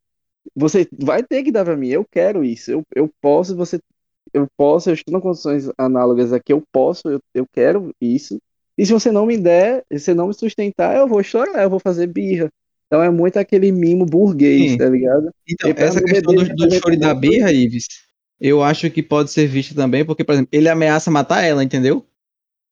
[0.54, 3.80] você vai ter que dar pra mim, eu quero isso, eu, eu posso, você,
[4.32, 8.38] eu posso, eu estou em condições análogas aqui, eu posso, eu, eu quero isso.
[8.78, 11.70] E se você não me der, se você não me sustentar, eu vou chorar, eu
[11.70, 12.50] vou fazer birra.
[12.94, 14.78] Então é muito aquele mimo burguês, Sim.
[14.78, 15.28] tá ligado?
[15.48, 17.86] Então, pra essa questão do, do choro da birra, Ives,
[18.40, 22.06] eu acho que pode ser vista também, porque, por exemplo, ele ameaça matar ela, entendeu?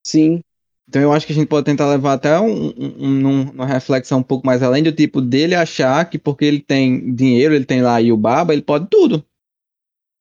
[0.06, 0.40] Sim,
[0.88, 4.20] Então eu acho que a gente pode tentar levar até um, um- um- uma reflexão
[4.20, 7.82] um pouco mais além do tipo dele achar que porque ele tem dinheiro, ele tem
[7.82, 9.24] lá e o baba, ele pode tudo.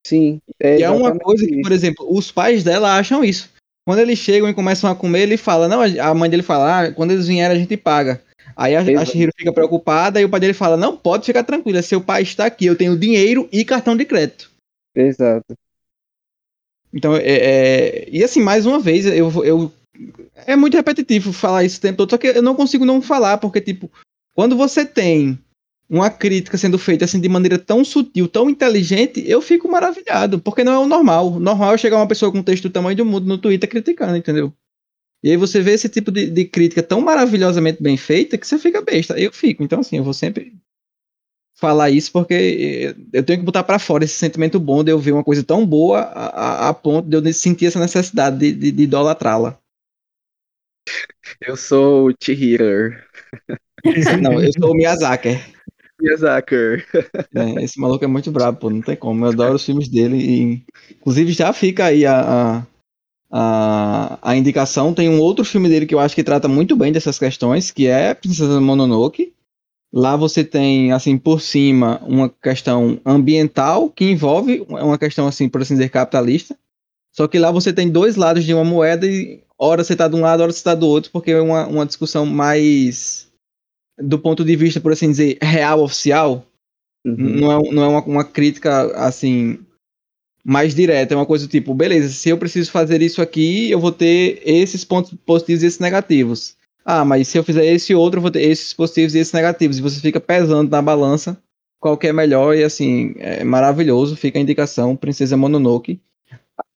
[0.04, 0.40] sim.
[0.60, 3.50] É E é uma coisa que, por exemplo, os pais dela acham isso.
[3.86, 6.92] Quando eles chegam e começam a comer, ele fala, não, a mãe dele fala, ah,
[6.92, 8.20] quando eles vierem a gente paga.
[8.56, 9.04] Aí a, a.
[9.04, 12.46] Shihiro fica preocupada e o pai dele fala, não, pode ficar tranquila, seu pai está
[12.46, 14.50] aqui, eu tenho dinheiro e cartão de crédito.
[14.94, 15.54] Exato.
[16.92, 19.72] Então, é, é- e assim, mais uma vez, eu, eu
[20.46, 23.38] é muito repetitivo falar isso o tempo todo, só que eu não consigo não falar,
[23.38, 23.90] porque, tipo,
[24.34, 25.38] quando você tem
[25.88, 30.64] uma crítica sendo feita assim de maneira tão sutil, tão inteligente, eu fico maravilhado, porque
[30.64, 31.32] não é o normal.
[31.32, 33.68] O normal é chegar uma pessoa com um texto do tamanho do mundo no Twitter
[33.68, 34.52] criticando, entendeu?
[35.22, 38.58] E aí você vê esse tipo de, de crítica tão maravilhosamente bem feita que você
[38.58, 39.18] fica besta.
[39.18, 40.54] Eu fico, então assim, eu vou sempre
[41.54, 44.98] falar isso porque eh, eu tenho que botar pra fora esse sentimento bom de eu
[44.98, 48.52] ver uma coisa tão boa a, a- a ponto de eu sentir essa necessidade de,
[48.52, 49.58] de, de idolatrá-la.
[51.40, 52.94] Eu sou o Chihiro.
[54.22, 55.30] Não, eu sou o Miyazaki.
[56.00, 56.56] Miyazaki.
[57.32, 57.54] né?
[57.64, 59.24] Esse maluco é muito brabo, pô, não tem como.
[59.24, 60.16] Eu adoro os filmes dele.
[60.18, 62.66] E, inclusive, já fica aí a, a,
[63.32, 64.92] a, a indicação.
[64.92, 67.86] Tem um outro filme dele que eu acho que trata muito bem dessas questões, que
[67.86, 69.32] é Princesa Mononoke.
[69.94, 75.62] Lá você tem, assim, por cima, uma questão ambiental que envolve uma questão, assim, por
[75.62, 76.56] assim dizer, capitalista.
[77.14, 80.16] Só que lá você tem dois lados de uma moeda e hora você tá de
[80.16, 83.30] um lado, hora você tá do outro, porque é uma, uma discussão mais
[83.98, 86.44] do ponto de vista, por assim dizer, real oficial.
[87.04, 87.16] Uhum.
[87.16, 89.58] Não é, não é uma, uma crítica assim
[90.44, 93.92] mais direta, é uma coisa tipo, beleza, se eu preciso fazer isso aqui, eu vou
[93.92, 96.56] ter esses pontos positivos e esses negativos.
[96.84, 99.78] Ah, mas se eu fizer esse outro, eu vou ter esses positivos e esses negativos.
[99.78, 101.38] E você fica pesando na balança
[101.78, 106.00] qual que é melhor e assim, é maravilhoso, fica a indicação, Princesa Mononoke.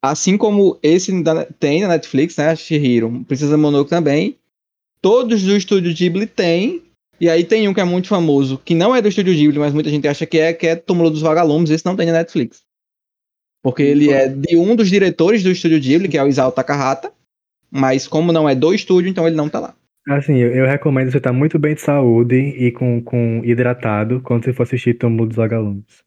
[0.02, 1.12] Assim como esse
[1.58, 4.36] tem na Netflix, né, Shihiro, Princesa Mononoke também.
[5.02, 6.82] Todos do estúdio Ghibli tem.
[7.20, 9.72] E aí tem um que é muito famoso, que não é do estúdio Ghibli, mas
[9.72, 12.65] muita gente acha que é, que é Túmulo dos Vagalumes, esse não tem na Netflix.
[13.66, 17.12] Porque ele é de um dos diretores do estúdio Ghibli, que é o Isao Takahata,
[17.68, 19.74] mas como não é do estúdio, então ele não tá lá.
[20.08, 24.44] Assim, eu, eu recomendo você estar muito bem de saúde e com, com hidratado quando
[24.44, 26.04] você for assistir Túmulo dos Vagalumes.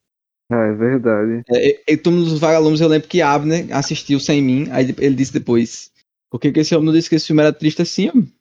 [0.49, 1.43] Ah, é verdade.
[1.49, 5.16] É, e, e Túmulo dos Vagalumes, eu lembro que Abner assistiu sem mim, aí ele
[5.16, 5.91] disse depois,
[6.32, 8.10] por que que esse homem não disse que esse filme era triste assim?
[8.10, 8.34] homem?"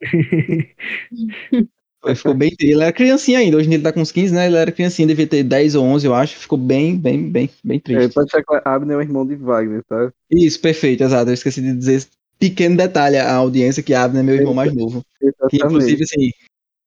[2.04, 4.34] Aí Ficou bem Ele era criancinha ainda, hoje em dia ele tá com uns 15,
[4.34, 4.46] né?
[4.46, 6.36] Ele era criancinha, devia ter 10 ou 11, eu acho.
[6.38, 8.14] Ficou bem, bem, bem, bem É, triste.
[8.14, 10.12] pode ser que Abner é o irmão de Wagner, tá?
[10.30, 11.30] Isso, perfeito, exato.
[11.30, 14.72] Eu esqueci de dizer esse pequeno detalhe à audiência que Abner é meu irmão mais
[14.74, 15.02] novo.
[15.18, 15.64] Que, Exatamente.
[15.64, 16.30] inclusive, assim,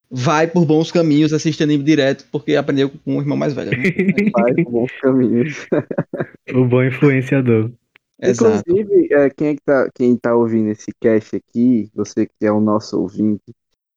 [0.09, 3.71] vai por bons caminhos, assiste anime direto, porque aprendeu com o irmão mais velho.
[3.71, 3.77] Né?
[4.33, 5.67] Vai por bons caminhos.
[6.53, 7.71] o bom influenciador.
[8.21, 8.63] Exato.
[8.67, 12.51] Inclusive, é, quem, é que tá, quem tá ouvindo esse cast aqui, você que é
[12.51, 13.43] o nosso ouvinte,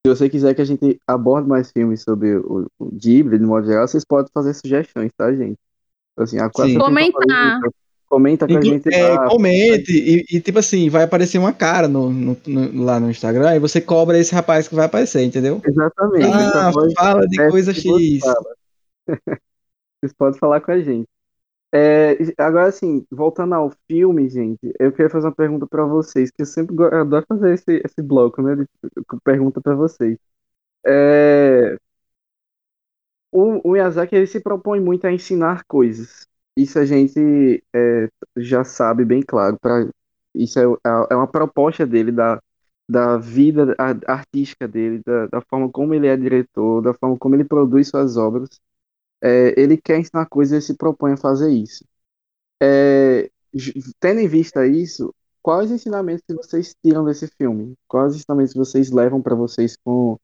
[0.07, 3.67] se você quiser que a gente aborde mais filmes sobre o, o Ghibli, de modo
[3.67, 5.59] geral, vocês podem fazer sugestões, tá, gente?
[6.17, 6.63] Assim, a Sim.
[6.63, 7.59] sempre Comentar.
[7.61, 7.75] isso.
[8.09, 9.29] Comenta com a gente é, lá.
[9.29, 13.55] comente e, e, tipo assim, vai aparecer uma cara no, no- no- lá no Instagram
[13.55, 15.63] e você cobra esse rapaz que vai aparecer, entendeu?
[15.65, 16.25] Exatamente.
[16.27, 18.19] Ah, Então, fala de coisa X.
[18.21, 18.45] fala.
[20.03, 21.07] Vocês podem falar com a gente.
[21.73, 26.43] É, agora, assim, voltando ao filme, gente, eu queria fazer uma pergunta pra vocês, que
[26.43, 28.57] eu sempre adoro fazer esse, esse bloco, né?
[28.57, 28.67] De
[29.25, 30.19] pergunta pra vocês.
[30.87, 31.77] É,
[33.33, 36.27] o, o Miyazaki ele se propõe muito a ensinar coisas.
[36.57, 39.57] Isso a gente é, já sabe bem claro.
[39.61, 39.89] Pra,
[40.35, 40.65] isso é,
[41.11, 42.41] é uma proposta dele da,
[42.89, 43.75] da vida
[44.07, 48.17] artística dele, da, da forma como ele é diretor, da forma como ele produz suas
[48.17, 48.49] obras.
[49.23, 51.85] É, ele quer ensinar coisas e se propõe a fazer isso.
[52.63, 53.31] É,
[53.99, 57.75] tendo em vista isso, quais ensinamentos que vocês tiram desse filme?
[57.89, 60.19] Quais ensinamentos vocês levam para vocês com,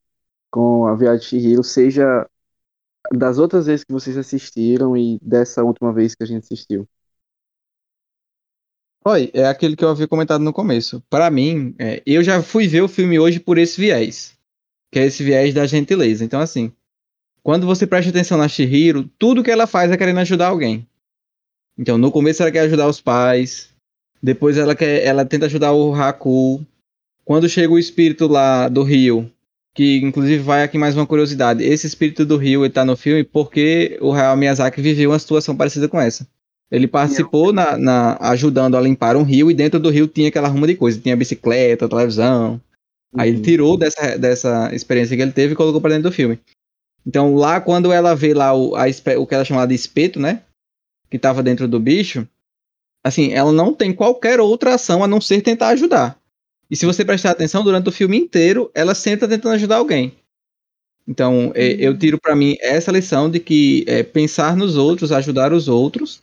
[0.51, 2.28] com a Viagem de Chihiro, seja
[3.14, 6.88] das outras vezes que vocês assistiram e dessa última vez que a gente assistiu?
[9.05, 11.01] Oi, é aquele que eu havia comentado no começo.
[11.09, 14.36] Para mim, é, eu já fui ver o filme hoje por esse viés,
[14.90, 16.24] que é esse viés da gentileza.
[16.24, 16.72] Então, assim,
[17.47, 20.84] quando você presta atenção na Shihiro, tudo que ela faz é querendo ajudar alguém.
[21.78, 23.68] Então, no começo ela quer ajudar os pais,
[24.20, 26.66] depois ela quer, ela tenta ajudar o Haku.
[27.24, 29.30] Quando chega o espírito lá do Rio,
[29.76, 33.22] que inclusive vai aqui mais uma curiosidade, esse espírito do Rio ele tá no filme
[33.22, 36.26] porque o Hayao Miyazaki viveu uma situação parecida com essa.
[36.68, 40.49] Ele participou na, na- ajudando a limpar um rio e dentro do rio tinha aquela
[40.49, 40.99] ruma de coisa.
[41.01, 42.61] Tinha bicicleta, televisão.
[43.16, 43.42] Aí ele Uhum.
[43.44, 46.40] tirou dessa, dessa experiência que ele teve e colocou pra dentro do filme.
[47.07, 48.86] Então lá, quando ela vê lá o, a
[49.18, 50.42] o que ela chamava de espeto, né?
[51.09, 52.26] Que tava dentro do bicho.
[53.04, 56.18] Assim, ela não tem qualquer outra ação a não ser tentar ajudar.
[56.68, 60.12] E se você prestar atenção, durante o filme inteiro, ela tá tentando ajudar alguém.
[61.07, 65.52] Então, é, eu tiro pra mim essa lição de que é, pensar nos outros, ajudar
[65.52, 66.20] os outros,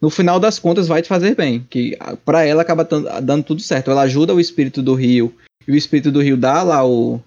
[0.00, 1.64] no final das contas vai te fazer bem.
[1.70, 2.82] Que pra ela acaba
[3.22, 3.92] dando tudo certo.
[3.92, 5.32] Ela ajuda o espírito do rio,
[5.66, 7.20] e o espírito do rio dá lá o,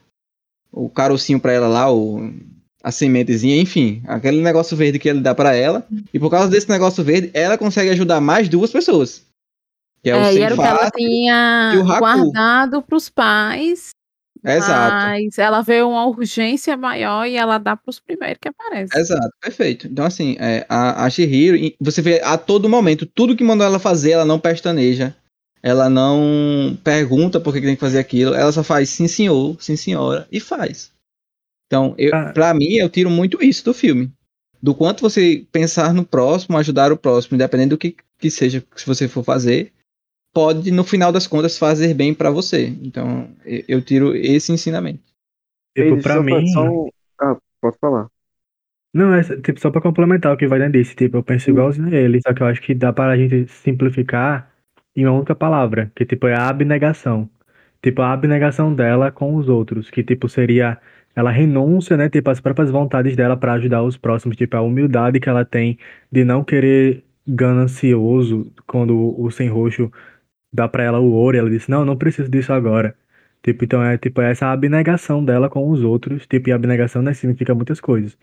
[0.72, 2.34] o carocinho pra ela lá, o,
[2.84, 5.86] a sementezinha, enfim, aquele negócio verde que ele dá pra ela.
[6.14, 9.24] E por causa desse negócio verde, ela consegue ajudar mais duas pessoas.
[10.02, 13.90] Que é, o É, e era o que ela tinha o guardado para os pais,
[14.44, 14.96] Exato.
[14.96, 18.98] mas ela vê uma urgência maior e ela dá para os primeiros que aparecem.
[19.00, 19.88] Exato, perfeito.
[19.88, 23.80] Então, assim, é, a, a Shihiro, você vê a todo momento, tudo que mandou ela
[23.80, 25.14] fazer, ela não pestaneja,
[25.62, 29.76] ela não pergunta por que tem que fazer aquilo, ela só faz sim senhor, sim
[29.76, 30.92] senhora, e faz.
[31.70, 32.32] Então, eu, Ah.
[32.34, 34.12] pra mim, eu tiro muito isso do filme.
[34.62, 38.88] Do quanto você pensar no próximo, ajudar o próximo, independente do que, que seja que
[38.88, 39.72] você for fazer,
[40.34, 42.66] pode, no final das contas, fazer bem pra você.
[42.82, 45.04] Então, eu, eu tiro esse ensinamento.
[45.78, 46.48] Tipo, pra só- mim.
[46.48, 46.88] só
[47.22, 48.08] Ah, pode falar.
[48.92, 51.88] Não, é tipo, só pra complementar o que o Wagner disse, tipo, eu penso igualzinho
[51.88, 54.52] a ele, só que eu acho que dá pra gente simplificar
[54.96, 57.30] em uma única palavra, que tipo é a abnegação.
[57.84, 60.80] Tipo, a abnegação dela com os outros, que tipo seria
[61.20, 65.20] ela renúncia, né, tipo, as próprias vontades dela pra ajudar os próximos, tipo, a humildade
[65.20, 65.78] que ela tem
[66.12, 69.92] de não querer ganancioso quando o Sem Roxo
[70.54, 72.96] dá pra ela o ouro e ela disse, não, não preciso disso agora.
[73.44, 77.56] Tipo, então é tipo essa abnegação dela com os outros, tipo, e abnegação né, significa
[77.56, 78.18] muitas coisas.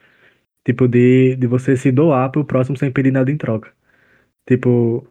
[0.65, 3.73] Tipo, de, de você se doar pro próximo sem pedir nada em troca.
[4.49, 5.07] Tipo,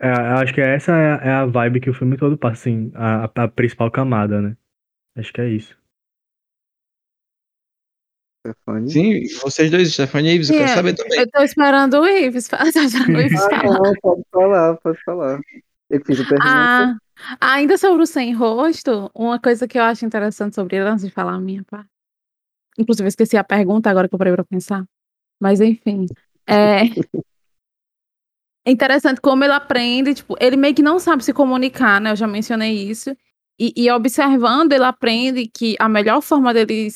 [0.00, 2.92] é, acho que essa é, a- é a vibe que o filme todo passa, assim,
[2.94, 4.56] a, a principal camada, né?
[5.16, 5.78] Acho que é isso.
[8.42, 8.90] Stefani.
[8.90, 11.20] Sim, vocês dois, Stephanie e Ives, eu quero Sim, saber também.
[11.20, 12.64] Eu tô esperando o Ives falar.
[12.72, 13.78] Tô esperando o Ives Ah, falar.
[13.78, 15.40] não, pode falar, pode falar.
[15.88, 16.42] Eu fiz a pergunta.
[16.44, 16.96] Ah,
[17.40, 21.10] ainda sobre o sem rosto, uma coisa que eu acho interessante sobre ele, antes de
[21.10, 21.88] falar a minha parte.
[22.76, 24.84] Inclusive, eu esqueci a pergunta agora que eu parei pra pensar.
[25.40, 26.06] Mas enfim.
[26.46, 26.82] É
[28.64, 32.10] é interessante como ele aprende, tipo, ele meio que não sabe se comunicar, né?
[32.12, 33.10] Eu já mencionei isso.
[33.58, 36.88] E, e observando, ele aprende que a melhor forma dele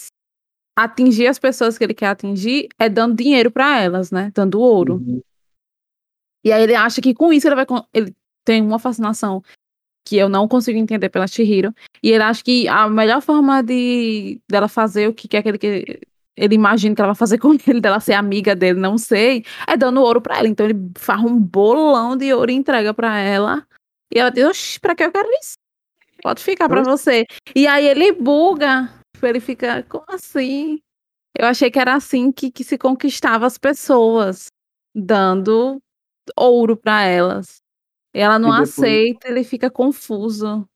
[0.76, 4.30] atingir as pessoas que ele quer atingir é dando dinheiro pra elas, né?
[4.34, 4.96] Dando ouro.
[4.96, 5.22] Uhum.
[6.44, 7.66] E aí ele acha que com isso ele vai.
[7.92, 8.14] Ele
[8.44, 9.42] tem uma fascinação
[10.06, 11.74] que eu não consigo entender pela Chihiro.
[12.00, 15.58] E ele acha que a melhor forma de dela fazer o que quer que ele,
[15.58, 16.00] que
[16.36, 19.76] ele imagina que ela vai fazer com ele, dela ser amiga dele, não sei, é
[19.76, 20.46] dando ouro pra ela.
[20.46, 23.66] Então ele faz um bolão de ouro e entrega pra ela.
[24.14, 25.54] E ela diz: Oxi, pra que eu quero isso?
[26.22, 26.90] Pode ficar pra Oxi.
[26.90, 27.26] você.
[27.54, 28.88] E aí ele buga.
[29.22, 30.80] Ele fica, como assim?
[31.38, 34.48] Eu achei que era assim que, que se conquistava as pessoas,
[34.94, 35.80] dando
[36.36, 37.62] ouro pra elas.
[38.14, 40.66] E ela não depois- aceita, ele fica confuso.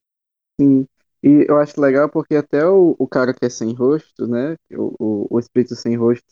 [0.60, 0.86] Sim.
[1.22, 4.56] E eu acho legal porque até o, o cara que é sem rosto, né?
[4.72, 6.24] O, o, o espírito sem rosto,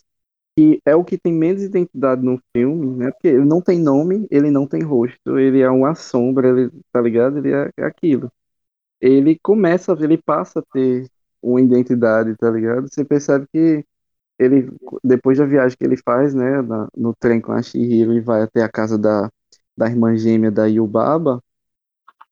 [0.57, 3.11] que é o que tem menos identidade no filme, né?
[3.11, 7.01] Porque ele não tem nome, ele não tem rosto, ele é uma sombra, ele, tá
[7.01, 7.39] ligado?
[7.39, 8.31] Ele é, é aquilo.
[9.01, 11.07] Ele começa, ele passa a ter
[11.41, 12.87] uma identidade, tá ligado?
[12.91, 13.85] Você percebe que
[14.39, 14.69] ele,
[15.03, 18.43] depois da viagem que ele faz, né, na- no trem com a Chihiro e vai
[18.43, 19.29] até a casa da,
[19.77, 21.41] da irmã gêmea da Yubaba,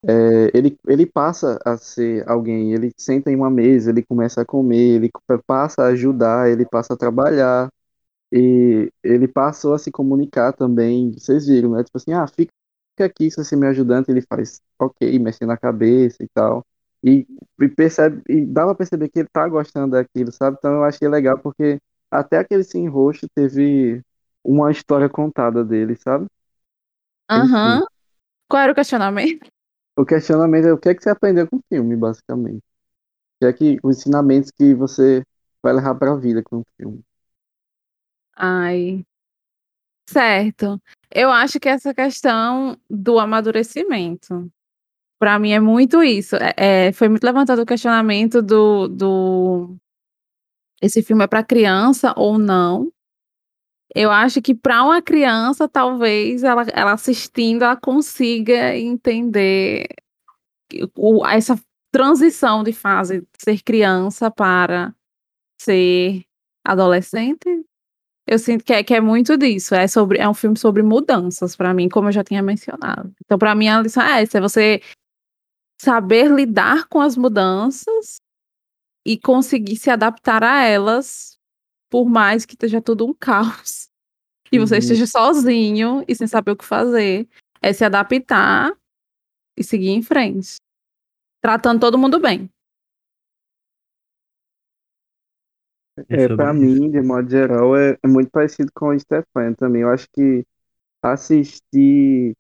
[0.07, 4.45] é, ele, ele passa a ser alguém, ele senta em uma mesa, ele começa a
[4.45, 5.11] comer, ele
[5.45, 7.69] passa a ajudar, ele passa a trabalhar,
[8.31, 11.83] e ele passou a se comunicar também, vocês viram, né?
[11.83, 12.51] Tipo assim, ah, fica
[13.05, 16.65] aqui se você me ajudando, ele faz, ok, mexendo na cabeça e tal.
[17.03, 17.27] E,
[17.61, 20.57] e percebe, e dá pra perceber que ele tá gostando daquilo, sabe?
[20.59, 21.79] Então eu achei legal porque
[22.09, 24.01] até aquele sem rosto teve
[24.43, 26.25] uma história contada dele, sabe?
[27.29, 27.85] Aham.
[28.49, 29.47] Qual era o questionamento?
[29.97, 32.59] O questionamento é o que é que você aprendeu com o filme, basicamente.
[32.59, 35.23] O que é que os ensinamentos que você
[35.61, 37.01] vai levar pra vida com o filme.
[38.35, 39.05] Ai.
[40.09, 40.81] Certo.
[41.11, 44.49] Eu acho que essa questão do amadurecimento,
[45.19, 46.35] pra mim é muito isso.
[46.37, 49.77] É, é, foi muito levantado o questionamento do, do
[50.81, 52.91] esse filme é pra criança ou não.
[53.95, 59.87] Eu acho que pra uma criança, talvez ela, ela assistindo, ela consiga entender
[60.95, 61.59] o- essa
[61.91, 64.93] transição de fase de ser criança para
[65.61, 66.23] ser
[66.65, 67.47] adolescente.
[68.27, 69.75] Eu sinto que é, que é muito disso.
[69.75, 73.13] É, sobre, é um filme sobre mudanças, pra mim, como eu já tinha mencionado.
[73.25, 74.81] Então, pra mim, a lição é essa: você
[75.79, 78.17] saber lidar com as mudanças
[79.05, 81.37] e conseguir se adaptar a elas,
[81.89, 83.87] por mais que esteja tudo um caos.
[84.49, 84.79] E você Uhum.
[84.79, 87.27] esteja sozinho e sem saber o que fazer.
[87.61, 88.73] É se adaptar
[89.57, 90.55] e seguir em frente.
[91.41, 92.49] Tratando todo mundo bem.
[96.09, 96.53] É, pra isso.
[96.53, 99.81] mim, de modo geral, é, é muito parecido com o Stefan também.
[99.81, 100.45] Eu acho que
[101.01, 102.33] assistir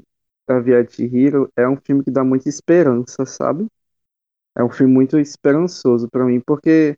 [0.47, 3.67] a Via Hero é um filme que dá muita esperança, sabe?
[4.57, 6.97] É um filme muito esperançoso pra mim, porque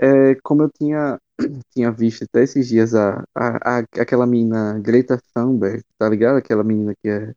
[0.00, 1.18] é, como eu tinha,
[1.72, 6.38] tinha visto até esses dias a, a, a- aquela menina Greta Thunberg, tá ligado?
[6.38, 7.34] Aquela menina que é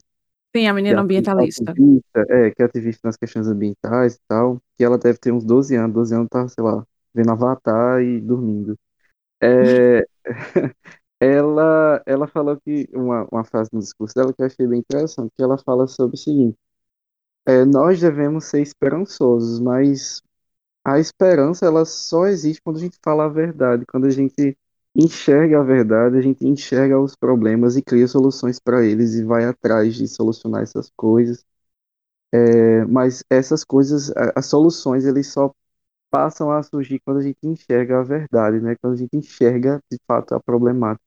[0.56, 1.78] Sim, a é menina ambientalista.
[1.78, 5.44] ativista, é, que é ativista nas questões ambientais e tal, que ela deve ter uns
[5.46, 8.78] 12 anos, 12 anos tá, sei lá, vendo Avatar e dormindo.
[9.42, 10.06] É,
[11.20, 15.32] ela, ela falou que, uma, uma frase no discurso dela que eu achei bem interessante,
[15.36, 16.58] que ela fala sobre o seguinte,
[17.48, 20.22] é, nós devemos ser esperançosos, mas
[20.86, 24.58] a esperança, ela só existe quando a gente fala a verdade, quando a gente
[24.96, 29.46] enxerga a verdade, a gente enxerga os problemas e cria soluções para eles e vai
[29.46, 31.46] atrás de solucionar essas coisas.
[32.32, 35.52] É, mas essas coisas, as soluções, eles só
[36.14, 38.76] passam a surgir quando a gente enxerga a verdade, né?
[38.82, 41.04] Quando a gente enxerga de fato a problemática.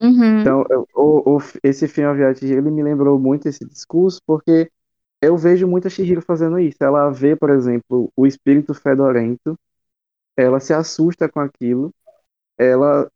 [0.00, 0.40] Uhum.
[0.40, 4.70] Então, eu- o, o- esse filme A Viagem ele me lembrou muito esse discurso, porque
[5.22, 6.78] eu vejo muita Chihiro fazendo isso.
[6.82, 9.56] Ela vê, por exemplo, o espírito fedorento,
[10.36, 11.92] ela se assusta com aquilo,
[12.58, 13.10] ela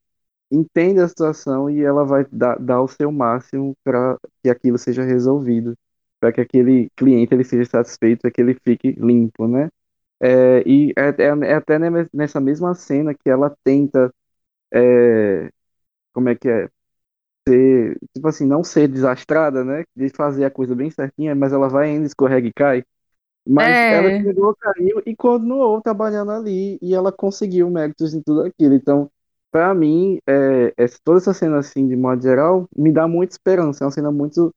[0.51, 5.03] entende a situação e ela vai dar, dar o seu máximo para que aquilo seja
[5.05, 5.75] resolvido,
[6.21, 9.71] para que aquele cliente ele seja satisfeito, para que ele fique limpo, né?
[10.21, 11.79] É, e é, é, é até
[12.13, 14.13] nessa mesma cena que ela tenta,
[14.75, 15.51] é,
[16.13, 16.69] como é que é,
[17.49, 19.85] ser, tipo assim, não ser desastrada, né?
[19.97, 22.85] De fazer a coisa bem certinha, mas ela vai ainda, escorrega e cai.
[23.47, 23.87] Mas É.
[23.89, 28.75] ela chegou, caiu e continuou trabalhando ali e ela conseguiu méritos em tudo aquilo.
[28.75, 29.11] Então,
[29.51, 33.85] pra mim, é, essa- toda essa cena assim, de modo geral, me dá muita esperança.
[33.85, 34.55] É uma cena muito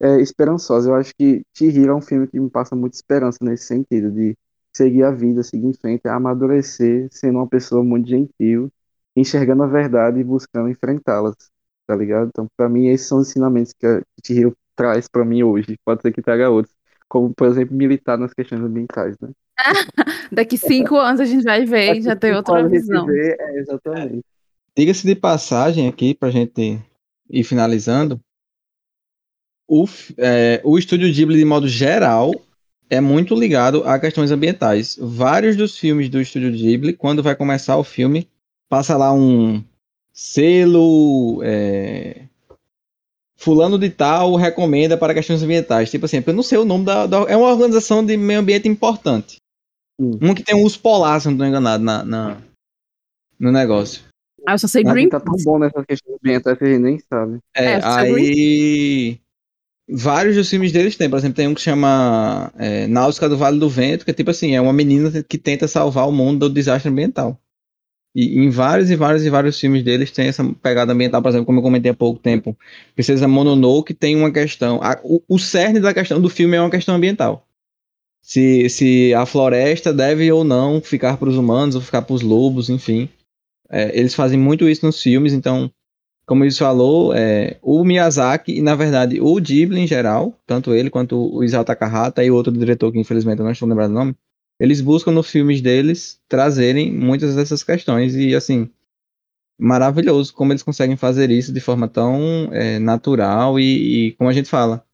[0.00, 0.90] é, esperançosa.
[0.90, 4.36] Eu acho que Chihiro é um filme que me passa muita esperança nesse sentido, de
[4.78, 8.70] seguir a vida, seguir em frente, amadurecer, sendo uma pessoa muito gentil,
[9.16, 11.34] enxergando a verdade e buscando enfrentá-las,
[11.86, 12.28] tá ligado?
[12.28, 15.76] Então, pra mim, esses são os ensinamentos que a Chihiro traz pra mim hoje.
[15.84, 16.74] Pode ser que traga outros,
[17.08, 19.30] como, por exemplo, militar nas questões ambientais, né?
[20.30, 23.06] Daqui cinco anos a gente vai ver e já tem outra visão.
[23.06, 24.24] vê, é, exatamente.
[24.76, 26.80] Diga-se de passagem aqui, pra gente
[27.28, 28.20] ir finalizando,
[29.66, 29.84] o,
[30.16, 32.30] é, o estúdio Ghibli, de modo geral,
[32.90, 34.98] é muito ligado a questões ambientais.
[35.00, 38.28] Vários dos filmes do estúdio Ghibli, quando vai começar o filme,
[38.68, 39.62] passa lá um
[40.12, 41.40] selo.
[41.42, 42.22] é,
[43.40, 45.90] Fulano de tal recomenda para questões ambientais.
[45.90, 47.06] Tipo assim, eu não sei o nome da.
[47.06, 49.36] da- é uma organização de meio ambiente importante.
[50.00, 50.18] Hum.
[50.20, 52.36] Um que tem um urso polar, se não estou enganado, na, na-
[53.38, 54.02] no negócio.
[54.46, 55.24] Ah, eu só sei gente tá Greenpeace.
[55.24, 57.38] tão bom nessas questões ambientais que a gente nem sabe.
[57.54, 59.20] É, É, aí.
[59.90, 63.58] Vários dos filmes deles tem, por exemplo, tem um que chama é, Náutica do Vale
[63.58, 66.54] do Vento, que é tipo assim, é uma menina que tenta salvar o mundo do
[66.54, 67.40] desastre ambiental.
[68.14, 71.46] E em vários e vários e vários filmes deles tem essa pegada ambiental, por exemplo,
[71.46, 72.56] como eu comentei há pouco tempo,
[72.94, 76.70] Princesa Mononoke tem uma questão, a- o, o cerne da questão do filme é uma
[76.70, 77.46] questão ambiental.
[78.22, 82.22] Se, se a floresta deve ou não ficar para os humanos ou ficar para os
[82.22, 83.08] lobos, enfim.
[83.70, 85.70] É, eles fazem muito isso nos filmes, então
[86.28, 90.90] como ele falou, é, o Miyazaki e, na verdade, o Ghibli em geral, tanto ele
[90.90, 93.94] quanto o Isao Takahata e o outro diretor que infelizmente eu não estou lembrando o
[93.94, 94.14] nome,
[94.60, 98.68] eles buscam nos filmes deles trazerem muitas dessas questões e, assim,
[99.58, 104.32] maravilhoso como eles conseguem fazer isso de forma tão é, natural e, e, como a
[104.34, 104.84] gente fala,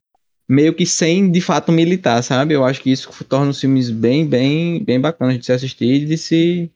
[0.49, 2.55] meio que sem, de fato, militar, sabe?
[2.55, 6.07] Eu acho que isso torna os filmes bem, bem, bem bacanas de se assistir e
[6.07, 6.71] de se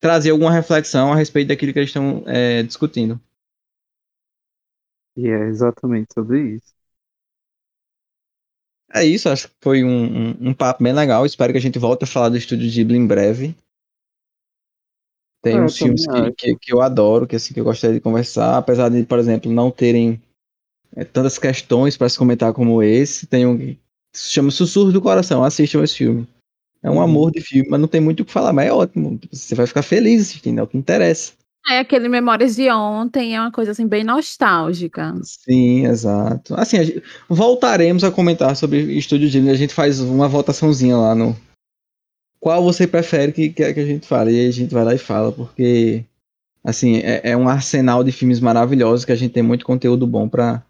[0.00, 3.20] trazer alguma reflexão a respeito daquilo que eles estão é, discutindo.
[5.16, 6.74] E é exatamente sobre isso.
[8.94, 11.24] É isso, acho que foi um, um, um papo bem legal.
[11.24, 13.54] Espero que a gente volte a falar do Estúdio Ghibli em breve.
[15.42, 18.00] Tem eu uns filmes que, que, que eu adoro, que, assim, que eu gostaria de
[18.00, 20.20] conversar, apesar de, por exemplo, não terem
[20.96, 23.26] é, tantas questões para se comentar como esse.
[23.26, 23.78] Tem um que
[24.14, 26.28] se chama Sussurro do Coração, assistam esse filme.
[26.82, 27.02] É um Uhum.
[27.02, 29.18] amor de filme, mas não tem muito o que falar, mas é ótimo.
[29.32, 31.32] Você vai ficar feliz assistindo, é o que interessa.
[31.68, 35.14] É aquele Memórias de Ontem, é uma coisa assim bem nostálgica.
[35.22, 36.54] Sim, exato.
[36.54, 39.50] Assim, gente- voltaremos a comentar sobre Estúdio Ghibli.
[39.50, 41.36] A gente faz uma votaçãozinha lá no.
[42.40, 44.32] Qual você prefere que, que, a gente fale?
[44.32, 46.04] E a gente vai lá e fala, porque.
[46.64, 50.28] Assim, é, é um arsenal de filmes maravilhosos que a gente tem muito conteúdo bom
[50.28, 50.62] pra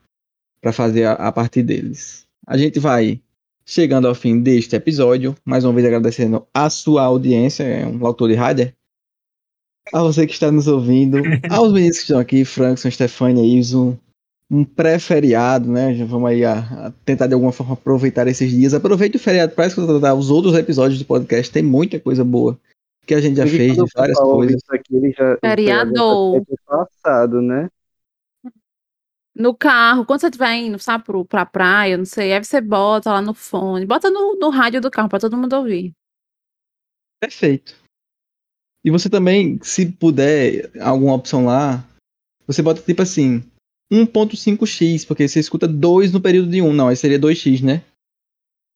[0.62, 2.24] pra fazer a, a partir deles.
[2.46, 3.20] A gente vai
[3.66, 5.34] chegando ao fim deste episódio.
[5.44, 7.64] Mais uma vez agradecendo a sua audiência.
[7.64, 8.72] É um autor de rádio.
[9.92, 11.18] A você que está nos ouvindo.
[11.50, 13.98] Aos meninos que estão aqui, Frankson, Stefania, Iso
[14.52, 15.94] um pré-feriado, né?
[15.94, 18.74] Já vamos aí a, a tentar de alguma forma aproveitar esses dias.
[18.74, 21.50] Aproveite o feriado para escutar os outros episódios do podcast.
[21.50, 22.60] Tem muita coisa boa
[23.06, 24.56] que a gente já fez, de várias coisas.
[24.56, 25.90] Isso aqui, ele já, Feriado.
[25.90, 27.70] feriado já passado, né?
[29.34, 33.10] No carro, quando você estiver indo, sabe, pro, pra praia, não sei, aí você bota
[33.10, 35.94] lá no fone, bota no, no rádio do carro pra todo mundo ouvir.
[37.18, 37.81] Perfeito.
[38.84, 41.84] E você também, se puder, alguma opção lá,
[42.46, 43.42] você bota tipo assim,
[43.92, 46.72] 1.5x, porque você escuta 2 no período de 1.
[46.72, 47.82] Não, aí seria 2x, né?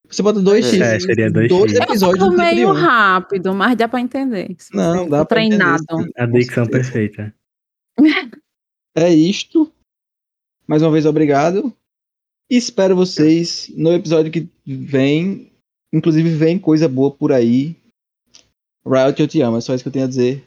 [0.08, 0.80] Você bota 2x.
[0.80, 1.48] É, seria 2x.
[1.48, 4.54] Dois Eu episódios no de meio rápido, mas dá pra entender.
[4.58, 5.84] se Não, dá pra entender, treinado.
[6.04, 6.10] sim.
[6.16, 7.34] A dicção perfeita.
[8.98, 9.70] É isto.
[10.66, 11.70] Mais uma vez, obrigado.
[12.50, 15.52] E espero vocês no episódio que vem.
[15.92, 17.76] Inclusive, vem coisa boa por aí.
[18.86, 19.58] Riot, eu te amo.
[19.58, 20.46] É só isso que eu tenho a dizer.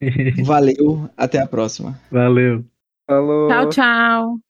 [0.44, 1.10] Valeu.
[1.16, 1.98] Até a próxima.
[2.10, 2.64] Valeu.
[3.06, 3.48] Falou.
[3.48, 4.49] Tchau, tchau.